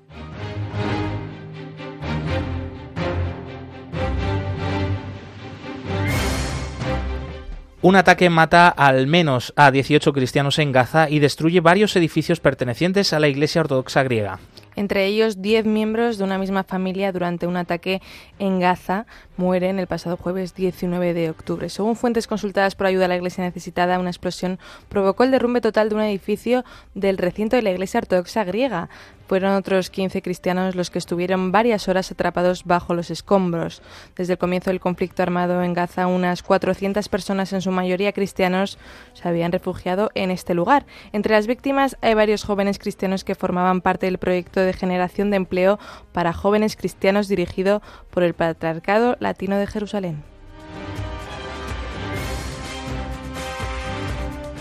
[7.81, 13.15] Un ataque mata al menos a 18 cristianos en Gaza y destruye varios edificios pertenecientes
[13.15, 14.41] a la Iglesia Ortodoxa griega
[14.77, 18.01] entre ellos 10 miembros de una misma familia durante un ataque
[18.39, 19.07] en Gaza
[19.37, 21.69] mueren el pasado jueves 19 de octubre.
[21.69, 24.59] Según fuentes consultadas por ayuda a la Iglesia necesitada, una explosión
[24.89, 28.89] provocó el derrumbe total de un edificio del recinto de la Iglesia Ortodoxa griega.
[29.27, 33.81] Fueron otros 15 cristianos los que estuvieron varias horas atrapados bajo los escombros.
[34.15, 38.79] Desde el comienzo del conflicto armado en Gaza, unas 400 personas, en su mayoría cristianos,
[39.15, 40.85] se habían refugiado en este lugar.
[41.13, 45.37] Entre las víctimas hay varios jóvenes cristianos que formaban parte del proyecto de generación de
[45.37, 45.79] empleo
[46.13, 50.23] para jóvenes cristianos dirigido por el Patriarcado Latino de Jerusalén.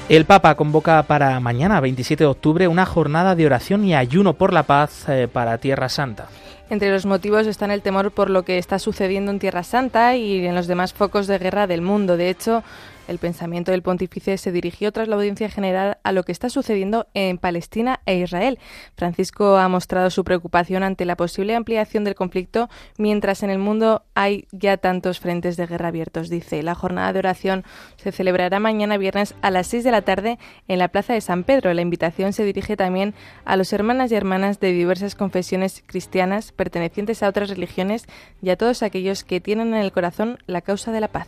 [0.09, 4.51] El Papa convoca para mañana, 27 de octubre, una jornada de oración y ayuno por
[4.51, 6.27] la paz eh, para Tierra Santa.
[6.69, 10.45] Entre los motivos están el temor por lo que está sucediendo en Tierra Santa y
[10.45, 12.17] en los demás focos de guerra del mundo.
[12.17, 12.63] De hecho,
[13.11, 17.07] el pensamiento del pontífice se dirigió tras la audiencia general a lo que está sucediendo
[17.13, 18.57] en Palestina e Israel.
[18.95, 24.03] Francisco ha mostrado su preocupación ante la posible ampliación del conflicto, mientras en el mundo
[24.15, 26.29] hay ya tantos frentes de guerra abiertos.
[26.29, 27.63] Dice, la jornada de oración
[27.97, 31.43] se celebrará mañana viernes a las 6 de la tarde en la Plaza de San
[31.43, 31.73] Pedro.
[31.73, 33.13] La invitación se dirige también
[33.45, 38.05] a los hermanas y hermanas de diversas confesiones cristianas pertenecientes a otras religiones
[38.41, 41.27] y a todos aquellos que tienen en el corazón la causa de la paz.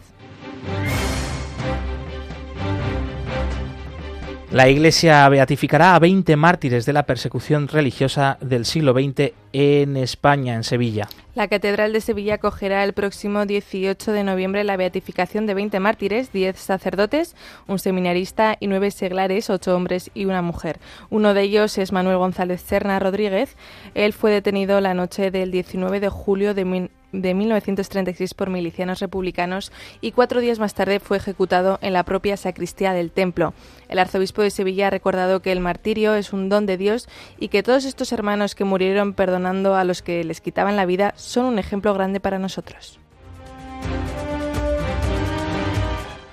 [4.53, 10.53] La Iglesia beatificará a 20 mártires de la persecución religiosa del siglo XX en España,
[10.53, 11.09] en Sevilla.
[11.33, 16.31] La Catedral de Sevilla acogerá el próximo 18 de noviembre la beatificación de 20 mártires,
[16.31, 17.35] 10 sacerdotes,
[17.65, 20.77] un seminarista y 9 seglares, 8 hombres y una mujer.
[21.09, 23.57] Uno de ellos es Manuel González Cerna Rodríguez.
[23.95, 29.71] Él fue detenido la noche del 19 de julio de de 1936 por milicianos republicanos
[30.01, 33.53] y cuatro días más tarde fue ejecutado en la propia sacristía del templo.
[33.87, 37.07] El arzobispo de Sevilla ha recordado que el martirio es un don de Dios
[37.39, 41.13] y que todos estos hermanos que murieron perdonando a los que les quitaban la vida
[41.15, 42.99] son un ejemplo grande para nosotros.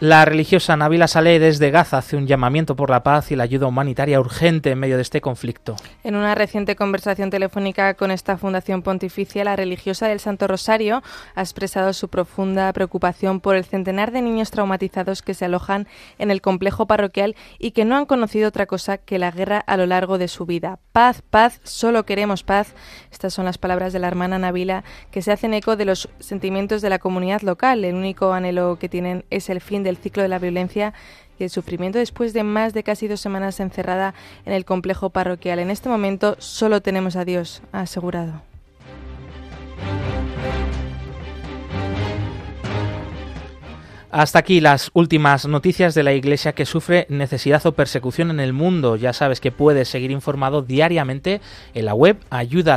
[0.00, 3.66] La religiosa Nabila Saleh desde Gaza hace un llamamiento por la paz y la ayuda
[3.66, 5.76] humanitaria urgente en medio de este conflicto.
[6.04, 11.02] En una reciente conversación telefónica con esta Fundación Pontificia, la religiosa del Santo Rosario
[11.34, 15.86] ha expresado su profunda preocupación por el centenar de niños traumatizados que se alojan
[16.18, 19.76] en el complejo parroquial y que no han conocido otra cosa que la guerra a
[19.76, 20.78] lo largo de su vida.
[20.92, 22.72] Paz, paz, solo queremos paz.
[23.12, 26.80] Estas son las palabras de la hermana Nabila que se hacen eco de los sentimientos
[26.80, 27.84] de la comunidad local.
[27.84, 30.94] El único anhelo que tienen es el fin de el ciclo de la violencia
[31.38, 34.14] y el sufrimiento después de más de casi dos semanas encerrada
[34.46, 35.58] en el complejo parroquial.
[35.58, 38.42] En este momento solo tenemos a Dios, asegurado.
[44.12, 48.52] Hasta aquí las últimas noticias de la Iglesia que sufre necesidad o persecución en el
[48.52, 48.96] mundo.
[48.96, 51.40] Ya sabes que puedes seguir informado diariamente
[51.74, 52.76] en la web ayuda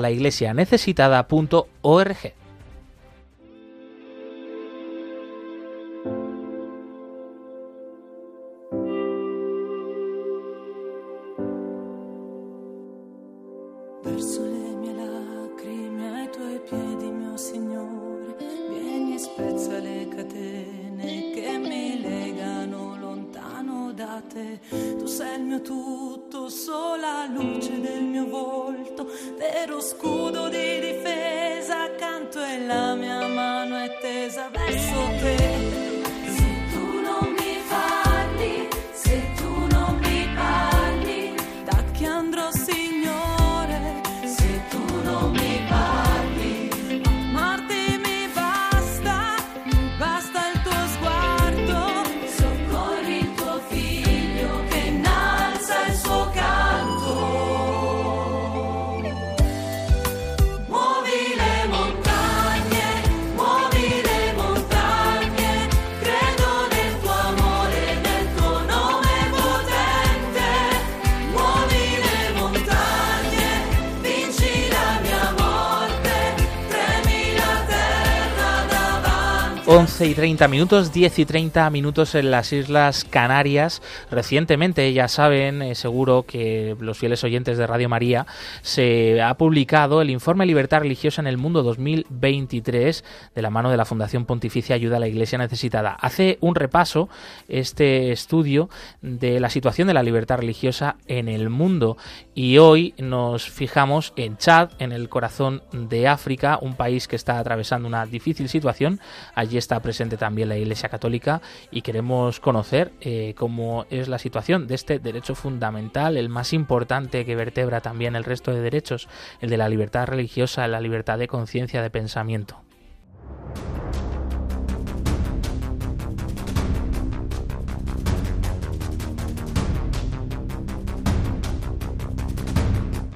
[79.65, 83.81] 11 y 30 minutos, 10 y 30 minutos en las Islas Canarias.
[84.11, 88.27] Recientemente, ya saben, eh, seguro que los fieles oyentes de Radio María,
[88.61, 93.77] se ha publicado el informe Libertad Religiosa en el Mundo 2023 de la mano de
[93.77, 95.91] la Fundación Pontificia Ayuda a la Iglesia Necesitada.
[95.93, 97.07] Hace un repaso
[97.47, 98.69] este estudio
[99.01, 101.95] de la situación de la libertad religiosa en el mundo
[102.35, 107.39] y hoy nos fijamos en Chad, en el corazón de África, un país que está
[107.39, 108.99] atravesando una difícil situación.
[109.33, 114.67] Allí está presente también la Iglesia Católica y queremos conocer eh, cómo es la situación
[114.67, 119.07] de este derecho fundamental, el más importante que vertebra también el resto de derechos,
[119.41, 122.61] el de la libertad religiosa, la libertad de conciencia, de pensamiento.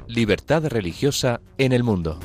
[0.07, 2.19] Libertad religiosa en el mundo.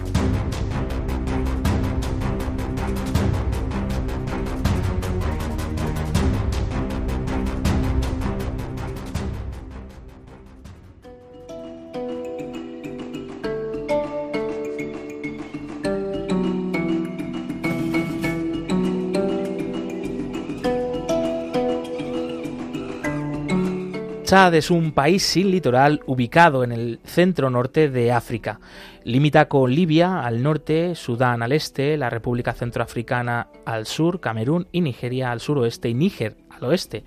[24.33, 28.61] Chad es un país sin litoral ubicado en el centro norte de África.
[29.05, 34.81] Limita con Libia al norte, Sudán al este, la República Centroafricana al sur, Camerún y
[34.81, 37.05] Nigeria al suroeste y Níger al oeste.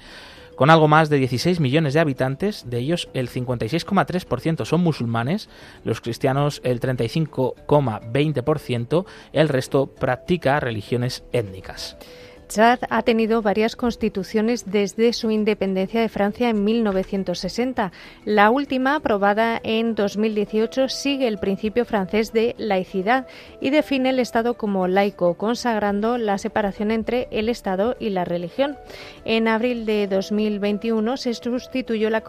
[0.56, 5.50] Con algo más de 16 millones de habitantes, de ellos el 56,3% son musulmanes,
[5.84, 11.98] los cristianos el 35,20%, el resto practica religiones étnicas.
[12.48, 17.92] Chad ha tenido varias constituciones desde su independencia de Francia en 1960.
[18.26, 23.28] La última, aprobada en 2018, sigue el principio francés de laicidad
[23.62, 28.78] y define el Estado como laico, consagrando la separación entre el Estado y la religión.
[29.26, 32.24] En abril de 2021 se sustituyó la,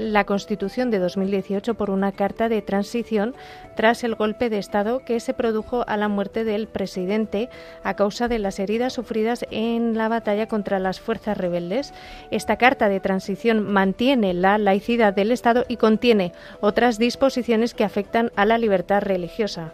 [0.00, 3.34] la Constitución de 2018 por una carta de transición
[3.76, 7.48] tras el golpe de Estado que se produjo a la muerte del presidente
[7.84, 11.92] a causa de las heridas sufridas en la batalla contra las fuerzas rebeldes.
[12.30, 18.30] Esta carta de transición mantiene la laicidad del Estado y contiene otras disposiciones que afectan
[18.36, 19.72] a la libertad religiosa.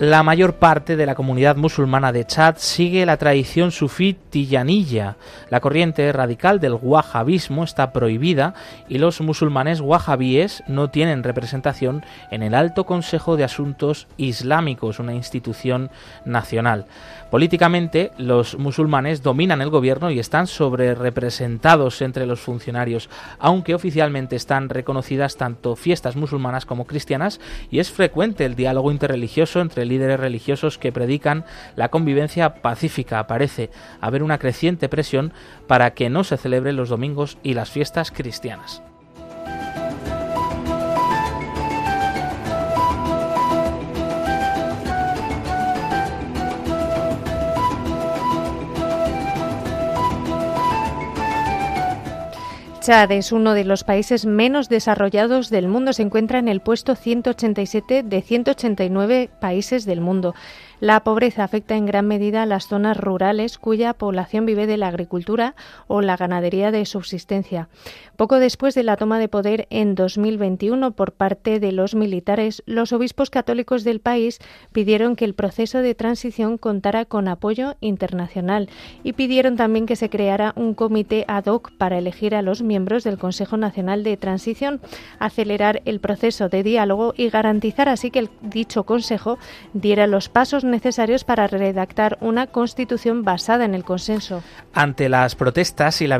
[0.00, 5.14] La mayor parte de la comunidad musulmana de Chad sigue la tradición sufí tiyanilla.
[5.50, 8.54] La corriente radical del wahhabismo está prohibida
[8.88, 15.14] y los musulmanes wahhabíes no tienen representación en el Alto Consejo de Asuntos Islámicos, una
[15.14, 15.90] institución
[16.24, 16.86] nacional.
[17.34, 24.36] Políticamente, los musulmanes dominan el gobierno y están sobre representados entre los funcionarios, aunque oficialmente
[24.36, 27.40] están reconocidas tanto fiestas musulmanas como cristianas
[27.72, 31.44] y es frecuente el diálogo interreligioso entre líderes religiosos que predican
[31.74, 33.26] la convivencia pacífica.
[33.26, 33.70] Parece
[34.00, 35.32] haber una creciente presión
[35.66, 38.80] para que no se celebren los domingos y las fiestas cristianas.
[52.84, 55.94] Chad es uno de los países menos desarrollados del mundo.
[55.94, 60.34] Se encuentra en el puesto 187 de 189 países del mundo.
[60.84, 64.88] La pobreza afecta en gran medida a las zonas rurales cuya población vive de la
[64.88, 65.54] agricultura
[65.86, 67.70] o la ganadería de subsistencia.
[68.16, 72.92] Poco después de la toma de poder en 2021 por parte de los militares, los
[72.92, 74.40] obispos católicos del país
[74.72, 78.68] pidieron que el proceso de transición contara con apoyo internacional
[79.02, 83.04] y pidieron también que se creara un comité ad hoc para elegir a los miembros
[83.04, 84.82] del Consejo Nacional de Transición,
[85.18, 89.38] acelerar el proceso de diálogo y garantizar así que el dicho Consejo
[89.72, 90.62] diera los pasos
[91.24, 94.42] para redactar una constitución basada en el consenso.
[94.72, 96.18] Ante las protestas y la,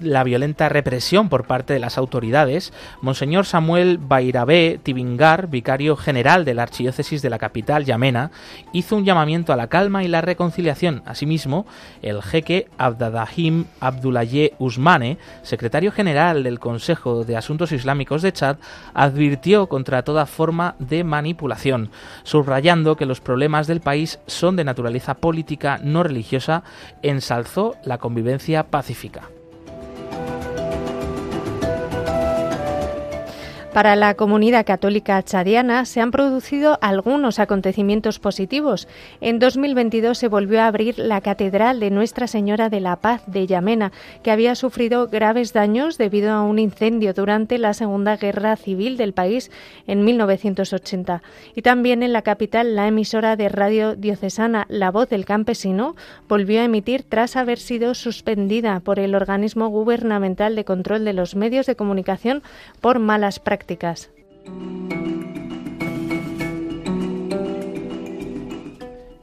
[0.00, 6.54] la violenta represión por parte de las autoridades, Monseñor Samuel Bairabé Tibingar, vicario general de
[6.54, 8.30] la Archidiócesis de la capital, Yamena,
[8.72, 11.02] hizo un llamamiento a la calma y la reconciliación.
[11.06, 11.66] Asimismo,
[12.00, 18.56] el jeque Abdadahim Abdullaye Usmane, secretario general del Consejo de Asuntos Islámicos de Chad,
[18.94, 21.90] advirtió contra toda forma de manipulación,
[22.22, 26.62] subrayando que los problemas del país son de naturaleza política, no religiosa,
[27.02, 29.28] ensalzó la convivencia pacífica.
[33.72, 38.86] Para la comunidad católica chadiana se han producido algunos acontecimientos positivos.
[39.22, 43.46] En 2022 se volvió a abrir la Catedral de Nuestra Señora de la Paz de
[43.46, 43.90] Yamena,
[44.22, 49.14] que había sufrido graves daños debido a un incendio durante la Segunda Guerra Civil del
[49.14, 49.50] país
[49.86, 51.22] en 1980.
[51.54, 55.96] Y también en la capital, la emisora de radio diocesana La Voz del Campesino
[56.28, 61.36] volvió a emitir tras haber sido suspendida por el organismo gubernamental de control de los
[61.36, 62.42] medios de comunicación
[62.82, 63.61] por malas prácticas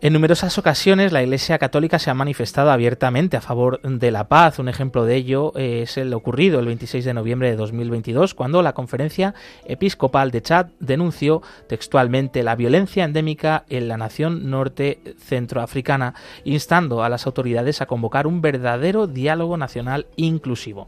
[0.01, 4.57] en numerosas ocasiones la Iglesia Católica se ha manifestado abiertamente a favor de la paz.
[4.57, 8.73] Un ejemplo de ello es el ocurrido el 26 de noviembre de 2022, cuando la
[8.73, 9.35] Conferencia
[9.65, 16.13] Episcopal de Chad denunció textualmente la violencia endémica en la nación norte centroafricana,
[16.45, 20.87] instando a las autoridades a convocar un verdadero diálogo nacional inclusivo.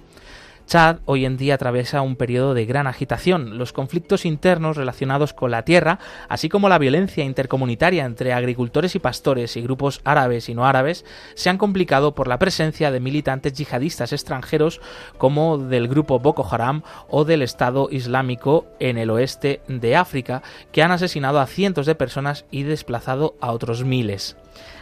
[0.72, 3.57] Chad hoy en día atraviesa un periodo de gran agitación.
[3.57, 5.99] Los conflictos internos relacionados con la tierra,
[6.30, 11.03] así como la violencia intercomunitaria entre agricultores y pastores y grupos árabes y no árabes,
[11.34, 14.80] se han complicado por la presencia de militantes yihadistas extranjeros
[15.17, 20.41] como del grupo Boko Haram o del Estado Islámico en el oeste de África,
[20.72, 24.38] que han asesinado a cientos de personas y desplazado a otros miles.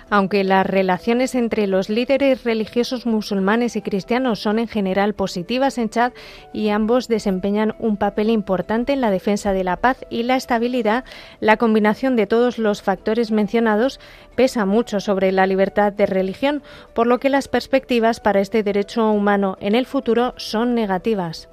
[0.10, 5.89] Aunque las relaciones entre los líderes religiosos musulmanes y cristianos son en general positivas en
[5.89, 6.14] Chad
[6.51, 11.03] y ambos desempeñan un papel importante en la defensa de la paz y la estabilidad,
[11.39, 13.99] la combinación de todos los factores mencionados
[14.36, 19.12] pesa mucho sobre la libertad de religión, por lo que las perspectivas para este derecho
[19.12, 21.49] humano en el futuro son negativas.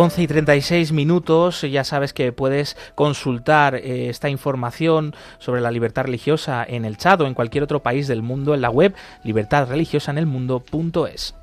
[0.00, 6.04] 11 y 36 minutos, ya sabes que puedes consultar eh, esta información sobre la libertad
[6.04, 8.94] religiosa en el Chad o en cualquier otro país del mundo en la web
[9.24, 11.34] libertadreligiosaenelmundo.es.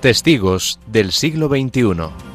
[0.00, 2.33] Testigos del siglo XXI.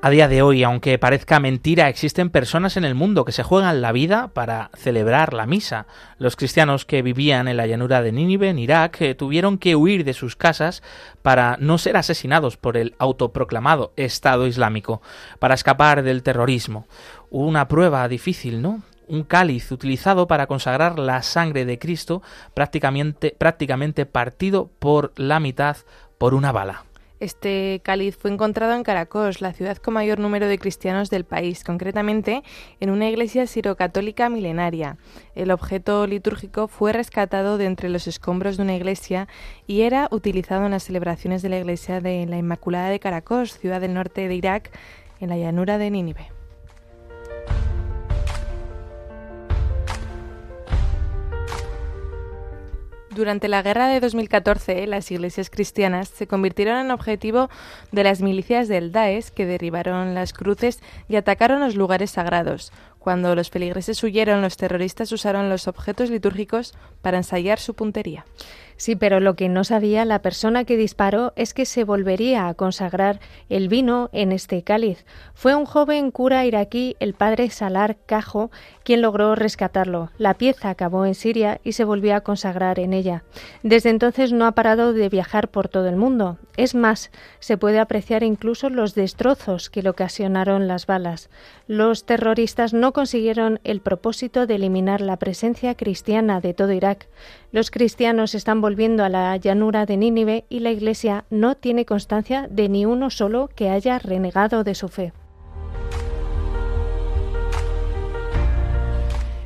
[0.00, 3.82] A día de hoy, aunque parezca mentira, existen personas en el mundo que se juegan
[3.82, 5.88] la vida para celebrar la misa.
[6.18, 10.04] Los cristianos que vivían en la llanura de Nínive, en Irak, eh, tuvieron que huir
[10.04, 10.84] de sus casas
[11.22, 15.02] para no ser asesinados por el autoproclamado Estado Islámico,
[15.40, 16.86] para escapar del terrorismo.
[17.30, 18.82] Una prueba difícil, ¿no?
[19.08, 22.22] un cáliz utilizado para consagrar la sangre de Cristo
[22.54, 25.78] prácticamente, prácticamente partido por la mitad
[26.18, 26.84] por una bala.
[27.20, 31.64] Este cáliz fue encontrado en Caracos, la ciudad con mayor número de cristianos del país,
[31.64, 32.42] concretamente
[32.78, 34.98] en una iglesia sirocatólica milenaria.
[35.34, 39.26] El objeto litúrgico fue rescatado de entre los escombros de una iglesia
[39.66, 43.80] y era utilizado en las celebraciones de la iglesia de la Inmaculada de Caracos, ciudad
[43.80, 44.70] del norte de Irak,
[45.20, 46.37] en la llanura de Nínive.
[53.18, 57.50] Durante la guerra de 2014, las iglesias cristianas se convirtieron en objetivo
[57.90, 62.70] de las milicias del Daesh que derribaron las cruces y atacaron los lugares sagrados.
[62.98, 68.24] Cuando los feligreses huyeron, los terroristas usaron los objetos litúrgicos para ensayar su puntería.
[68.78, 72.54] Sí, pero lo que no sabía la persona que disparó es que se volvería a
[72.54, 73.18] consagrar
[73.48, 75.04] el vino en este cáliz.
[75.34, 78.52] Fue un joven cura iraquí, el padre Salar Cajo,
[78.84, 80.10] quien logró rescatarlo.
[80.16, 83.24] La pieza acabó en Siria y se volvió a consagrar en ella.
[83.64, 86.38] Desde entonces no ha parado de viajar por todo el mundo.
[86.56, 91.30] Es más, se puede apreciar incluso los destrozos que le ocasionaron las balas.
[91.66, 97.08] Los terroristas no consiguieron el propósito de eliminar la presencia cristiana de todo Irak.
[97.52, 102.46] Los cristianos están volviendo a la llanura de Nínive y la Iglesia no tiene constancia
[102.50, 105.12] de ni uno solo que haya renegado de su fe.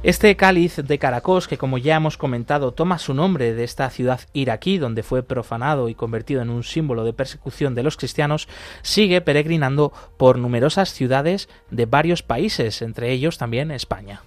[0.03, 4.21] Este cáliz de Caracos, que como ya hemos comentado, toma su nombre de esta ciudad
[4.33, 8.49] iraquí donde fue profanado y convertido en un símbolo de persecución de los cristianos,
[8.83, 14.23] sigue peregrinando por numerosas ciudades de varios países, entre ellos también España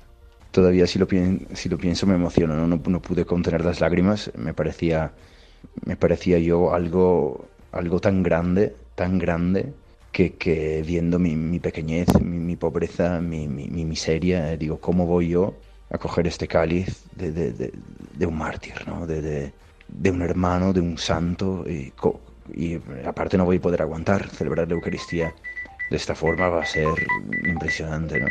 [0.51, 2.65] todavía si lo, pienso me emociono, ¿no?
[2.65, 3.01] ¿no?
[3.01, 5.11] pude contener las lágrimas, me parecía,
[5.83, 9.73] me parecía yo algo, algo tan grande, tan grande,
[10.13, 15.55] que, viendo mi, pequeñez, mi, pobreza, mi, miseria, eh, digo, ¿cómo voy yo
[15.95, 19.05] a coger este cáliz de, un mártir, ¿no?
[19.07, 19.51] de,
[20.11, 21.65] un hermano, de un santo?
[21.67, 21.93] Y,
[22.53, 25.33] y aparte no voy a poder aguantar celebrar la Eucaristía
[25.89, 26.87] de esta forma, va a ser
[27.47, 28.27] impresionante, ¿no?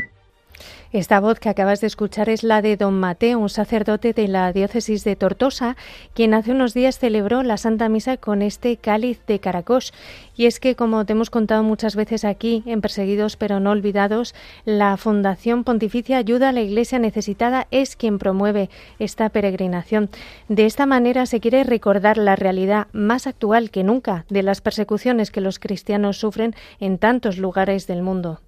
[0.93, 4.53] Esta voz que acabas de escuchar es la de don Mateo, un sacerdote de la
[4.53, 5.77] diócesis de Tortosa,
[6.13, 9.93] quien hace unos días celebró la Santa Misa con este cáliz de Caracos.
[10.37, 14.37] Y es que, como te hemos contado muchas veces aquí, en Perseguidos pero no olvidados,
[14.65, 20.11] la Fundación Pontificia Ayuda a la Iglesia Necesitada es quien promueve esta peregrinación.
[20.49, 25.33] De esta manera se quiere recordar la realidad más actual que nunca de las persecuciones
[25.33, 28.44] que los cristianos sufren en tantos lugares del mundo.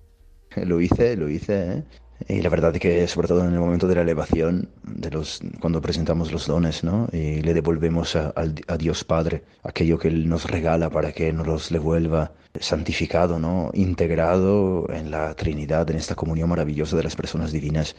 [0.64, 1.84] Lo hice, lo hice, ¿eh?
[2.28, 5.40] Y la verdad es que sobre todo en el momento de la elevación, de los,
[5.60, 7.08] cuando presentamos los dones, ¿no?
[7.12, 11.46] Y le devolvemos a, a, Dios Padre aquello que Él nos regala para que nos
[11.46, 13.70] los devuelva santificado, ¿no?
[13.74, 17.94] Integrado en la Trinidad, en esta comunión maravillosa de las personas divinas.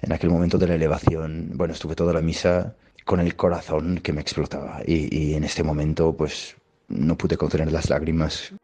[0.00, 2.74] En aquel momento de la elevación, bueno, estuve toda la misa
[3.04, 6.56] con el corazón que me explotaba y, y en este momento pues
[6.88, 8.54] no pude contener las lágrimas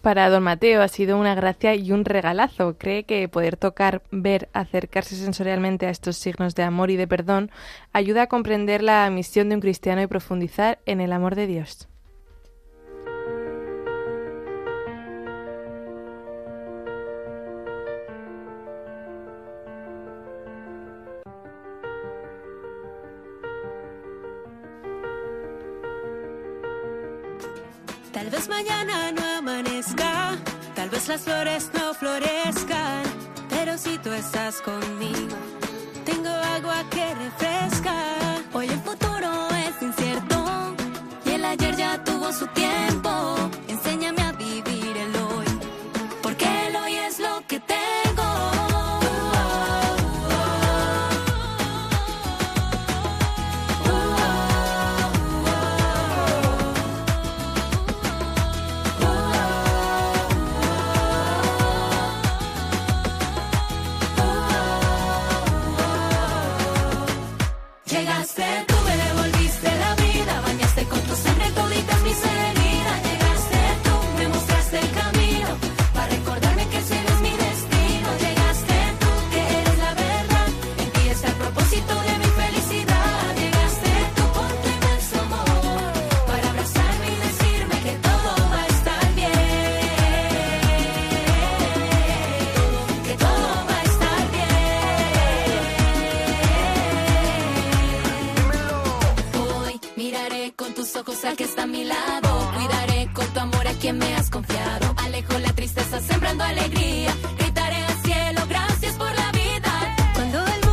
[0.00, 2.76] para don Mateo ha sido una gracia y un regalazo.
[2.78, 7.50] Cree que poder tocar, ver, acercarse sensorialmente a estos signos de amor y de perdón
[7.92, 11.88] ayuda a comprender la misión de un cristiano y profundizar en el amor de Dios.
[28.12, 30.36] Tal vez mañana no amanezca,
[30.74, 33.02] tal vez las flores no florezcan,
[33.48, 35.36] pero si tú estás conmigo,
[36.04, 38.10] tengo agua que refresca.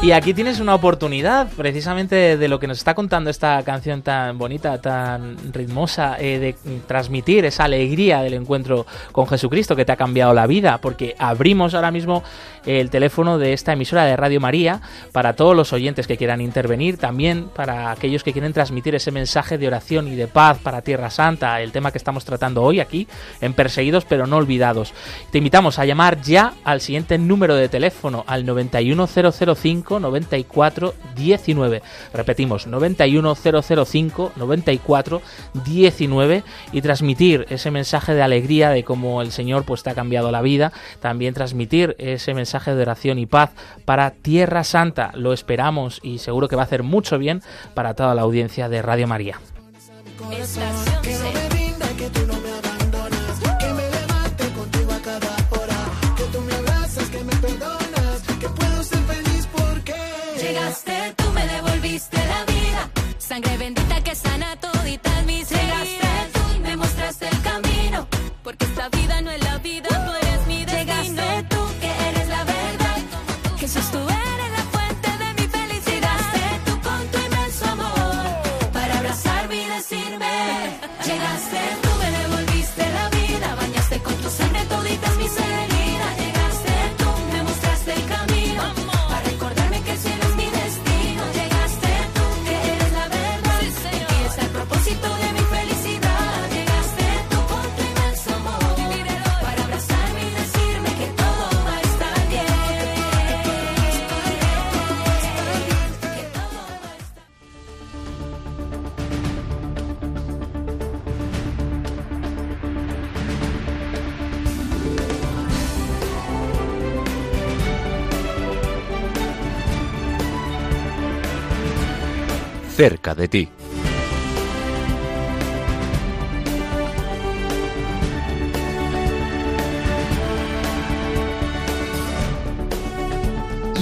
[0.08, 4.38] Y aquí tienes una oportunidad, precisamente de lo que nos está contando esta canción tan
[4.38, 9.98] bonita, tan ritmosa, eh, de transmitir esa alegría del encuentro con Jesucristo que te ha
[9.98, 12.24] cambiado la vida, porque abrimos ahora mismo
[12.66, 14.80] el teléfono de esta emisora de Radio María
[15.12, 19.58] para todos los oyentes que quieran intervenir, también para aquellos que quieren transmitir ese mensaje
[19.58, 23.10] de oración y de paz para Tierra Santa, el tema que estamos tratando hoy aquí
[23.42, 24.94] en Perseguidos pero no olvidados.
[25.32, 31.82] Te invitamos a llamar ya al siguiente número de teléfono, al 91005 94 19.
[32.14, 35.22] Repetimos, 91005 94
[35.66, 40.32] 19 y transmitir ese mensaje de alegría de cómo el Señor pues te ha cambiado
[40.32, 43.52] la vida, también transmitir ese mensaje de oración y paz
[43.86, 45.12] para Tierra Santa.
[45.16, 47.42] Lo esperamos y seguro que va a hacer mucho bien
[47.74, 49.40] para toda la audiencia de Radio María.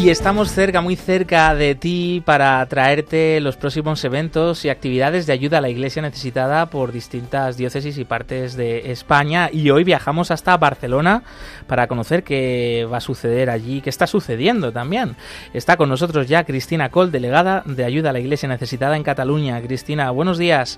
[0.05, 5.33] Y estamos cerca, muy cerca de ti para traerte los próximos eventos y actividades de
[5.33, 9.49] ayuda a la Iglesia necesitada por distintas diócesis y partes de España.
[9.51, 11.23] Y hoy viajamos hasta Barcelona
[11.65, 15.15] para conocer qué va a suceder allí, qué está sucediendo también.
[15.55, 19.59] Está con nosotros ya Cristina Col, delegada de ayuda a la Iglesia necesitada en Cataluña.
[19.59, 20.77] Cristina, buenos días.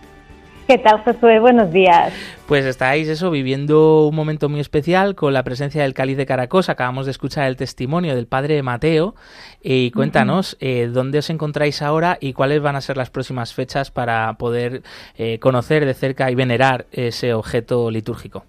[0.67, 1.39] ¿Qué tal, Josué?
[1.39, 2.13] Buenos días.
[2.45, 6.67] Pues estáis eso viviendo un momento muy especial con la presencia del cáliz de Caracos.
[6.67, 9.15] Acabamos de escuchar el testimonio del padre Mateo.
[9.63, 13.91] Y cuéntanos eh, dónde os encontráis ahora y cuáles van a ser las próximas fechas
[13.91, 14.81] para poder
[15.17, 18.43] eh, conocer de cerca y venerar ese objeto litúrgico.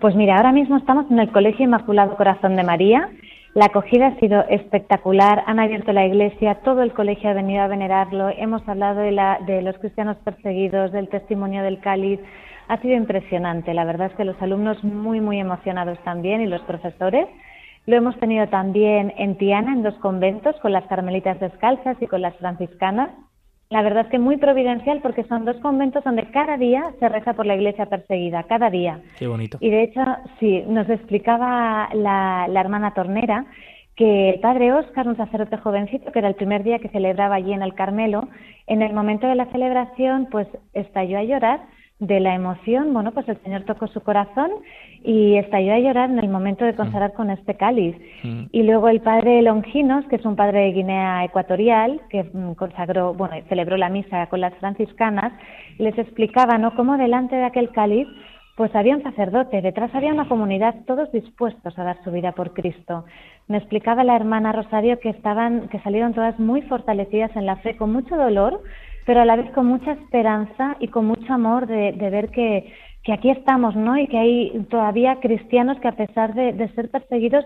[0.00, 3.10] Pues mira, ahora mismo estamos en el Colegio Inmaculado Corazón de María.
[3.56, 7.68] La acogida ha sido espectacular, han abierto la iglesia, todo el colegio ha venido a
[7.68, 12.20] venerarlo, hemos hablado de, la, de los cristianos perseguidos, del testimonio del cáliz,
[12.68, 16.60] ha sido impresionante, la verdad es que los alumnos muy, muy emocionados también y los
[16.64, 17.28] profesores.
[17.86, 22.20] Lo hemos tenido también en Tiana, en dos conventos, con las carmelitas descalzas y con
[22.20, 23.08] las franciscanas.
[23.68, 27.34] La verdad es que muy providencial porque son dos conventos donde cada día se reza
[27.34, 29.00] por la iglesia perseguida, cada día.
[29.18, 29.58] Qué bonito.
[29.60, 30.00] Y de hecho,
[30.38, 33.46] sí, nos explicaba la, la hermana Tornera
[33.96, 37.52] que el padre Óscar, un sacerdote jovencito, que era el primer día que celebraba allí
[37.52, 38.28] en el Carmelo,
[38.66, 41.60] en el momento de la celebración, pues estalló a llorar
[41.98, 44.50] de la emoción, bueno, pues el Señor tocó su corazón
[45.02, 47.96] y estalló a llorar en el momento de consagrar con este cáliz.
[48.52, 53.14] Y luego el padre Longinos, que es un padre de Guinea Ecuatorial, que mm, consagró,
[53.14, 55.32] bueno, celebró la misa con las franciscanas,
[55.78, 58.06] les explicaba, ¿no?, cómo delante de aquel cáliz
[58.56, 62.54] pues había un sacerdote, detrás había una comunidad, todos dispuestos a dar su vida por
[62.54, 63.04] Cristo.
[63.48, 67.76] Me explicaba la hermana Rosario que estaban, que salieron todas muy fortalecidas en la fe,
[67.76, 68.62] con mucho dolor,
[69.06, 72.72] pero a la vez con mucha esperanza y con mucho amor de, de ver que,
[73.04, 73.96] que, aquí estamos, ¿no?
[73.96, 77.44] Y que hay todavía cristianos que a pesar de, de ser perseguidos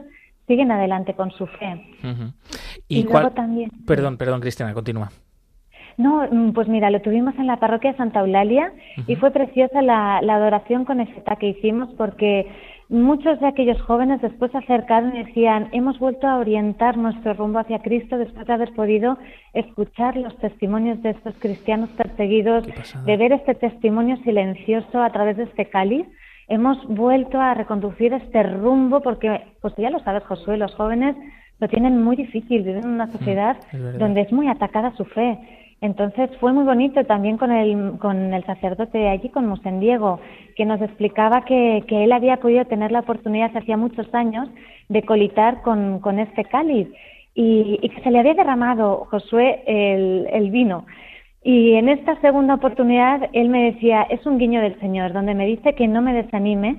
[0.49, 1.75] siguen adelante con su fe.
[2.03, 2.33] Uh -huh.
[2.89, 3.23] Y, y cuál...
[3.23, 3.71] luego también.
[3.87, 5.11] Perdón, perdón, Cristina, continúa.
[5.99, 9.05] No, pues mira, lo tuvimos en la parroquia Santa Eulalia uh -huh.
[9.07, 12.47] y fue preciosa la, la adoración con FETA que hicimos porque
[12.91, 17.61] muchos de aquellos jóvenes después se acercaron y decían, hemos vuelto a orientar nuestro rumbo
[17.61, 19.17] hacia Cristo después de haber podido
[19.55, 22.67] escuchar los testimonios de estos cristianos perseguidos,
[23.07, 26.07] de ver este testimonio silencioso a través de este cáliz.
[26.49, 31.15] Hemos vuelto a reconducir este rumbo porque, pues ya lo sabes, Josué, los jóvenes
[31.61, 35.39] lo tienen muy difícil, viven en una sociedad es donde es muy atacada su fe.
[35.83, 40.21] Entonces fue muy bonito también con el, con el sacerdote de allí, con Mosén Diego,
[40.61, 44.47] que nos explicaba que, que él había podido tener la oportunidad hacía muchos años
[44.91, 46.87] de colitar con, con este cáliz
[47.35, 50.85] y, y, que se le había derramado, Josué, el, el vino.
[51.43, 55.47] Y en esta segunda oportunidad él me decía, es un guiño del Señor, donde me
[55.47, 56.77] dice que no me desanime,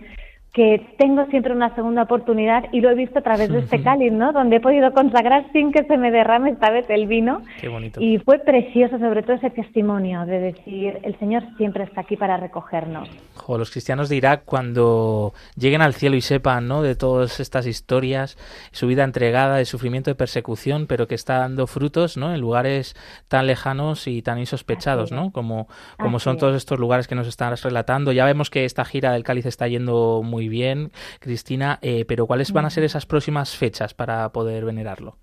[0.54, 4.12] que tengo siempre una segunda oportunidad y lo he visto a través de este cáliz,
[4.12, 4.34] ¿no?
[4.34, 7.42] Donde he podido consagrar sin que se me derrame esta vez el vino.
[7.62, 8.02] Qué bonito.
[8.02, 12.36] Y fue precioso, sobre todo ese testimonio de decir, el Señor siempre está aquí para
[12.36, 13.10] recogernos.
[13.36, 16.82] Jo, los cristianos de Irak cuando lleguen al cielo y sepan, ¿no?
[16.82, 18.38] De todas estas historias,
[18.72, 22.34] su vida entregada de sufrimiento, de persecución, pero que está dando frutos, ¿no?
[22.34, 22.94] En lugares
[23.30, 25.32] tan lejanos y tan insospechados, ¿no?
[25.32, 28.12] Como, como son todos estos lugares que nos están relatando.
[28.12, 30.90] Ya vemos que esta gira del cáliz está yendo muy muy bien,
[31.20, 35.18] Cristina, eh, pero ¿cuáles van a ser esas próximas fechas para poder venerarlo?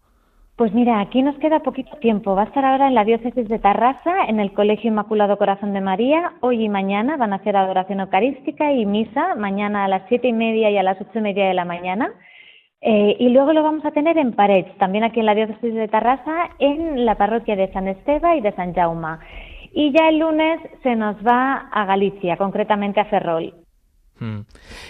[0.55, 2.37] Pues mira, aquí nos queda poquito tiempo.
[2.37, 5.81] Va a estar ahora en la diócesis de Tarrasa, en el Colegio Inmaculado Corazón de
[5.81, 6.35] María.
[6.41, 10.33] Hoy y mañana van a hacer adoración eucarística y misa, mañana a las siete y
[10.33, 12.13] media y a las ocho y media de la mañana.
[12.81, 15.89] Eh, y luego lo vamos a tener en Parets, también aquí en la diócesis de
[15.89, 19.19] Tarrasa, en la parroquia de San Esteba y de San Jaume.
[19.73, 23.53] Y ya el lunes se nos va a Galicia, concretamente a Ferrol.
[24.21, 24.41] Hmm.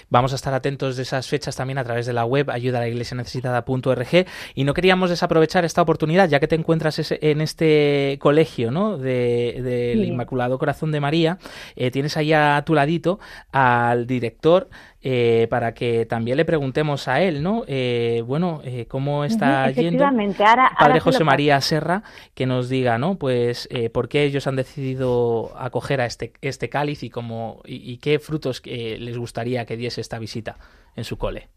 [0.09, 2.81] Vamos a estar atentos de esas fechas también a través de la web ayuda a
[2.81, 8.19] la iglesia necesitada.org y no queríamos desaprovechar esta oportunidad ya que te encuentras en este
[8.21, 8.97] colegio ¿no?
[8.97, 10.05] del de, sí.
[10.05, 11.39] Inmaculado Corazón de María
[11.77, 13.21] eh, tienes ahí a tu ladito
[13.53, 14.69] al director
[15.01, 17.65] eh, para que también le preguntemos a él, ¿no?
[17.67, 20.05] Eh, bueno, eh, cómo está yendo.
[20.05, 22.03] Ahora, Padre José María Serra,
[22.35, 23.17] que nos diga, ¿no?
[23.17, 27.93] Pues eh, por qué ellos han decidido acoger a este, este cáliz y, cómo, y,
[27.93, 30.57] y qué frutos les gustaría que diese esta visita
[30.97, 31.49] en su cole.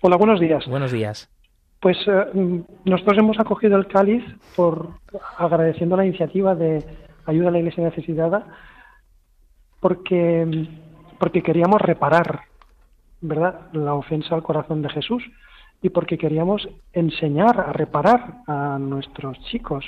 [0.00, 0.66] Hola, buenos días.
[0.66, 1.30] Buenos días.
[1.82, 4.22] Pues eh, nosotros hemos acogido el cáliz
[4.54, 4.90] por
[5.36, 6.84] agradeciendo la iniciativa de
[7.26, 8.46] ayuda a la Iglesia necesitada,
[9.80, 10.68] porque
[11.22, 12.40] porque queríamos reparar,
[13.20, 15.22] ¿verdad?, la ofensa al corazón de Jesús
[15.80, 19.84] y porque queríamos enseñar a reparar a nuestros chicos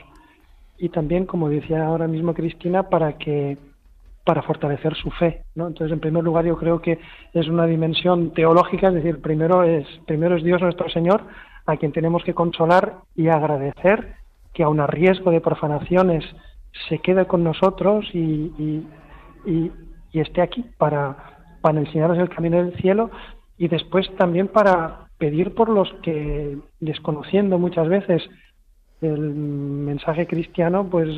[0.79, 3.59] y también, como decía ahora mismo Cristina, para que
[4.25, 5.67] para fortalecer su fe, ¿no?
[5.67, 7.01] Entonces, en primer lugar, yo creo que
[7.33, 11.25] es una dimensión teológica, es decir, primero es primero es Dios nuestro Señor
[11.67, 14.15] a quien tenemos que consolar y agradecer
[14.53, 16.25] que aun a riesgo de profanaciones
[16.89, 18.87] se quede con nosotros y,
[19.45, 19.73] y,
[20.15, 21.17] y esté aquí para,
[21.61, 23.11] para enseñarnos el camino del cielo
[23.59, 28.23] y después también para pedir por los que, desconociendo muchas veces
[29.01, 31.09] el mensaje cristiano, pues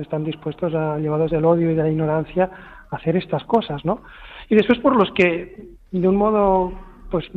[0.00, 2.50] están dispuestos a, llevados del odio y de la ignorancia,
[2.90, 4.02] a hacer estas cosas, ¿no?
[4.48, 6.72] Y después por los que, de un modo,
[7.10, 7.28] pues,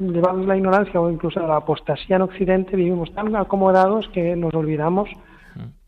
[0.00, 5.10] llevados la ignorancia o incluso la apostasía en Occidente, vivimos tan acomodados que nos olvidamos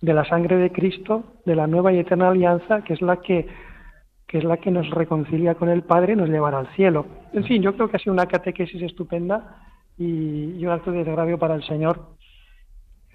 [0.01, 3.47] de la sangre de Cristo, de la nueva y eterna alianza, que es la que
[4.31, 7.05] que es la que nos reconcilia con el Padre nos llevará al cielo.
[7.33, 9.57] En fin, yo creo que ha sido una catequesis estupenda
[9.99, 12.11] y, y un acto de agravio para el Señor.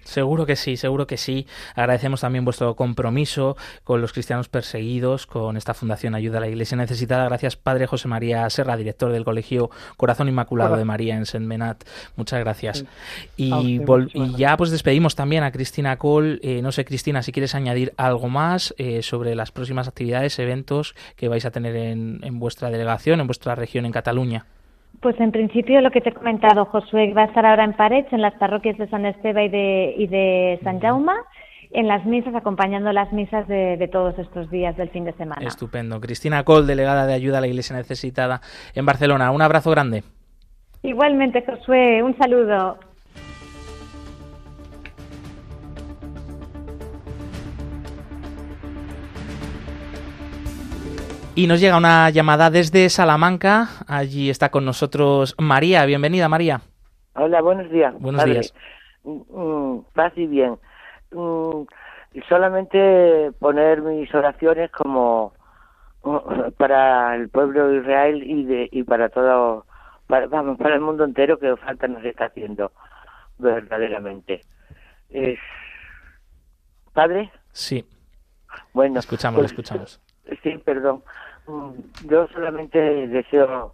[0.06, 1.46] Seguro que sí, seguro que sí.
[1.74, 6.76] Agradecemos también vuestro compromiso con los cristianos perseguidos, con esta Fundación Ayuda a la Iglesia
[6.76, 7.24] Necesitada.
[7.24, 10.78] Gracias, Padre José María Serra, director del Colegio Corazón Inmaculado Hola.
[10.78, 11.84] de María en Sentmenat.
[12.14, 12.78] Muchas gracias.
[13.36, 13.50] Sí.
[13.52, 16.38] Y, usted, ya pues despedimos también a Cristina Cole.
[16.42, 20.94] Eh, no sé, Cristina, si quieres añadir algo más eh, sobre las próximas actividades, eventos
[21.16, 24.46] que vais a tener en, en vuestra delegación, en vuestra región en Cataluña.
[25.00, 28.12] Pues en principio lo que te he comentado, Josué, va a estar ahora en Parets,
[28.12, 31.12] en las parroquias de San Esteve y de, y de San Jaume,
[31.70, 35.46] en las misas, acompañando las misas de, de todos estos días del fin de semana.
[35.46, 36.00] Estupendo.
[36.00, 38.40] Cristina Cole, delegada de Ayuda a la Iglesia Necesitada
[38.74, 39.30] en Barcelona.
[39.30, 40.02] Un abrazo grande.
[40.82, 42.78] Igualmente, Josué, un saludo.
[51.36, 53.68] Y nos llega una llamada desde Salamanca.
[53.86, 55.84] Allí está con nosotros María.
[55.84, 56.62] Bienvenida, María.
[57.14, 57.92] Hola, buenos días.
[58.00, 58.32] Buenos padre.
[58.32, 58.54] días.
[59.04, 60.56] Mm, mm, Paz y bien.
[61.10, 61.64] Mm,
[62.26, 65.34] solamente poner mis oraciones como
[66.56, 69.66] para el pueblo de Israel y de y para todo
[70.06, 72.72] para, vamos para el mundo entero que falta nos está haciendo
[73.38, 74.42] verdaderamente
[75.10, 75.38] es
[76.92, 77.84] padre Sí,
[78.72, 80.00] bueno escuchamos, pues, escuchamos.
[80.42, 81.02] Sí, perdón.
[81.46, 82.78] Mm, Yo solamente
[83.08, 83.72] deseo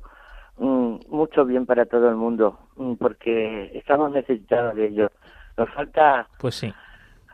[0.59, 5.11] mm, mucho bien para todo el mundo, mm, porque estamos necesitados de ello.
[5.57, 6.73] Nos falta, Pues sí.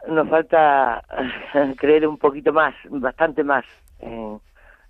[0.09, 1.03] nos falta
[1.78, 3.64] creer un poquito más, bastante más
[4.01, 4.41] en,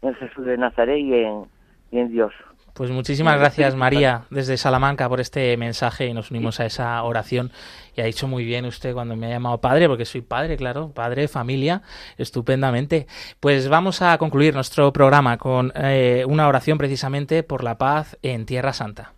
[0.02, 1.44] en Jesús de Nazaret y en,
[1.90, 2.32] y en Dios.
[2.74, 7.50] Pues muchísimas gracias, María, desde Salamanca, por este mensaje y nos unimos a esa oración.
[7.96, 10.92] Y ha dicho muy bien usted cuando me ha llamado padre, porque soy padre, claro,
[10.92, 11.82] padre, familia,
[12.16, 13.08] estupendamente.
[13.40, 18.46] Pues vamos a concluir nuestro programa con eh, una oración precisamente por la paz en
[18.46, 19.17] Tierra Santa.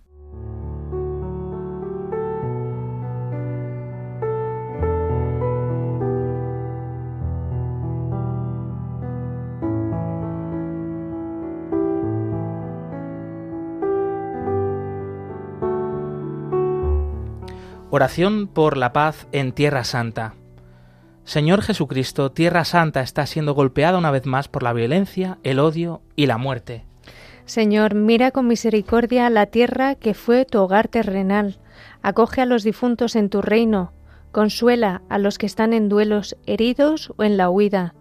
[17.92, 20.34] Oración por la paz en Tierra Santa.
[21.24, 26.00] Señor Jesucristo, Tierra Santa está siendo golpeada una vez más por la violencia, el odio
[26.14, 26.84] y la muerte.
[27.46, 31.58] Señor, mira con misericordia la tierra que fue tu hogar terrenal.
[32.00, 33.92] Acoge a los difuntos en tu reino.
[34.30, 37.96] Consuela a los que están en duelos, heridos o en la huida.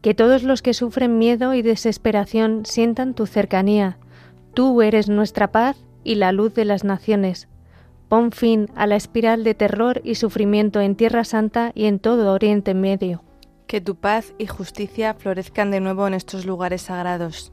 [0.00, 3.98] Que todos los que sufren miedo y desesperación sientan tu cercanía.
[4.54, 7.46] Tú eres nuestra paz y la luz de las naciones.
[8.14, 12.32] Pon fin a la espiral de terror y sufrimiento en Tierra Santa y en todo
[12.32, 13.24] Oriente Medio.
[13.66, 17.52] Que tu paz y justicia florezcan de nuevo en estos lugares sagrados.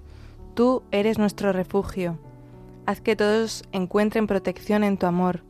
[0.53, 2.19] Tú eres nuestro refugio.
[2.85, 5.41] Haz que todos encuentren protección en tu amor.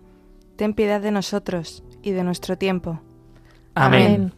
[0.55, 3.01] Ten piedad de nosotros y de nuestro tiempo.
[3.75, 4.31] Amén.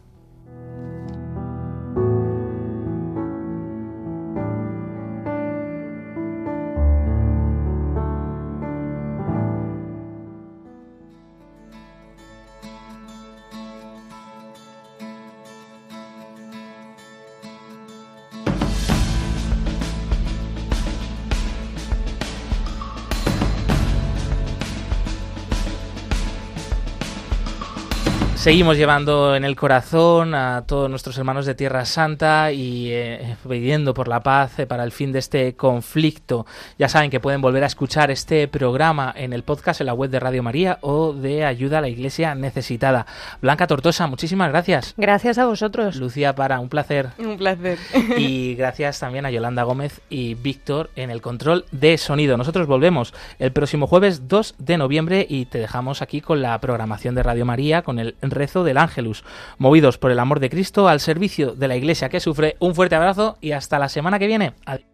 [28.44, 33.94] Seguimos llevando en el corazón a todos nuestros hermanos de Tierra Santa y eh, pidiendo
[33.94, 36.44] por la paz eh, para el fin de este conflicto.
[36.78, 40.10] Ya saben que pueden volver a escuchar este programa en el podcast en la web
[40.10, 43.06] de Radio María o de Ayuda a la Iglesia Necesitada.
[43.40, 44.92] Blanca Tortosa, muchísimas gracias.
[44.98, 45.96] Gracias a vosotros.
[45.96, 47.12] Lucía Para, un placer.
[47.16, 47.78] Un placer.
[48.18, 52.36] Y gracias también a Yolanda Gómez y Víctor en el control de sonido.
[52.36, 57.14] Nosotros volvemos el próximo jueves 2 de noviembre y te dejamos aquí con la programación
[57.14, 59.24] de Radio María, con el rezo del Ángelus.
[59.58, 62.94] Movidos por el amor de Cristo al servicio de la Iglesia que sufre, un fuerte
[62.94, 64.54] abrazo y hasta la semana que viene.
[64.66, 64.93] Adiós.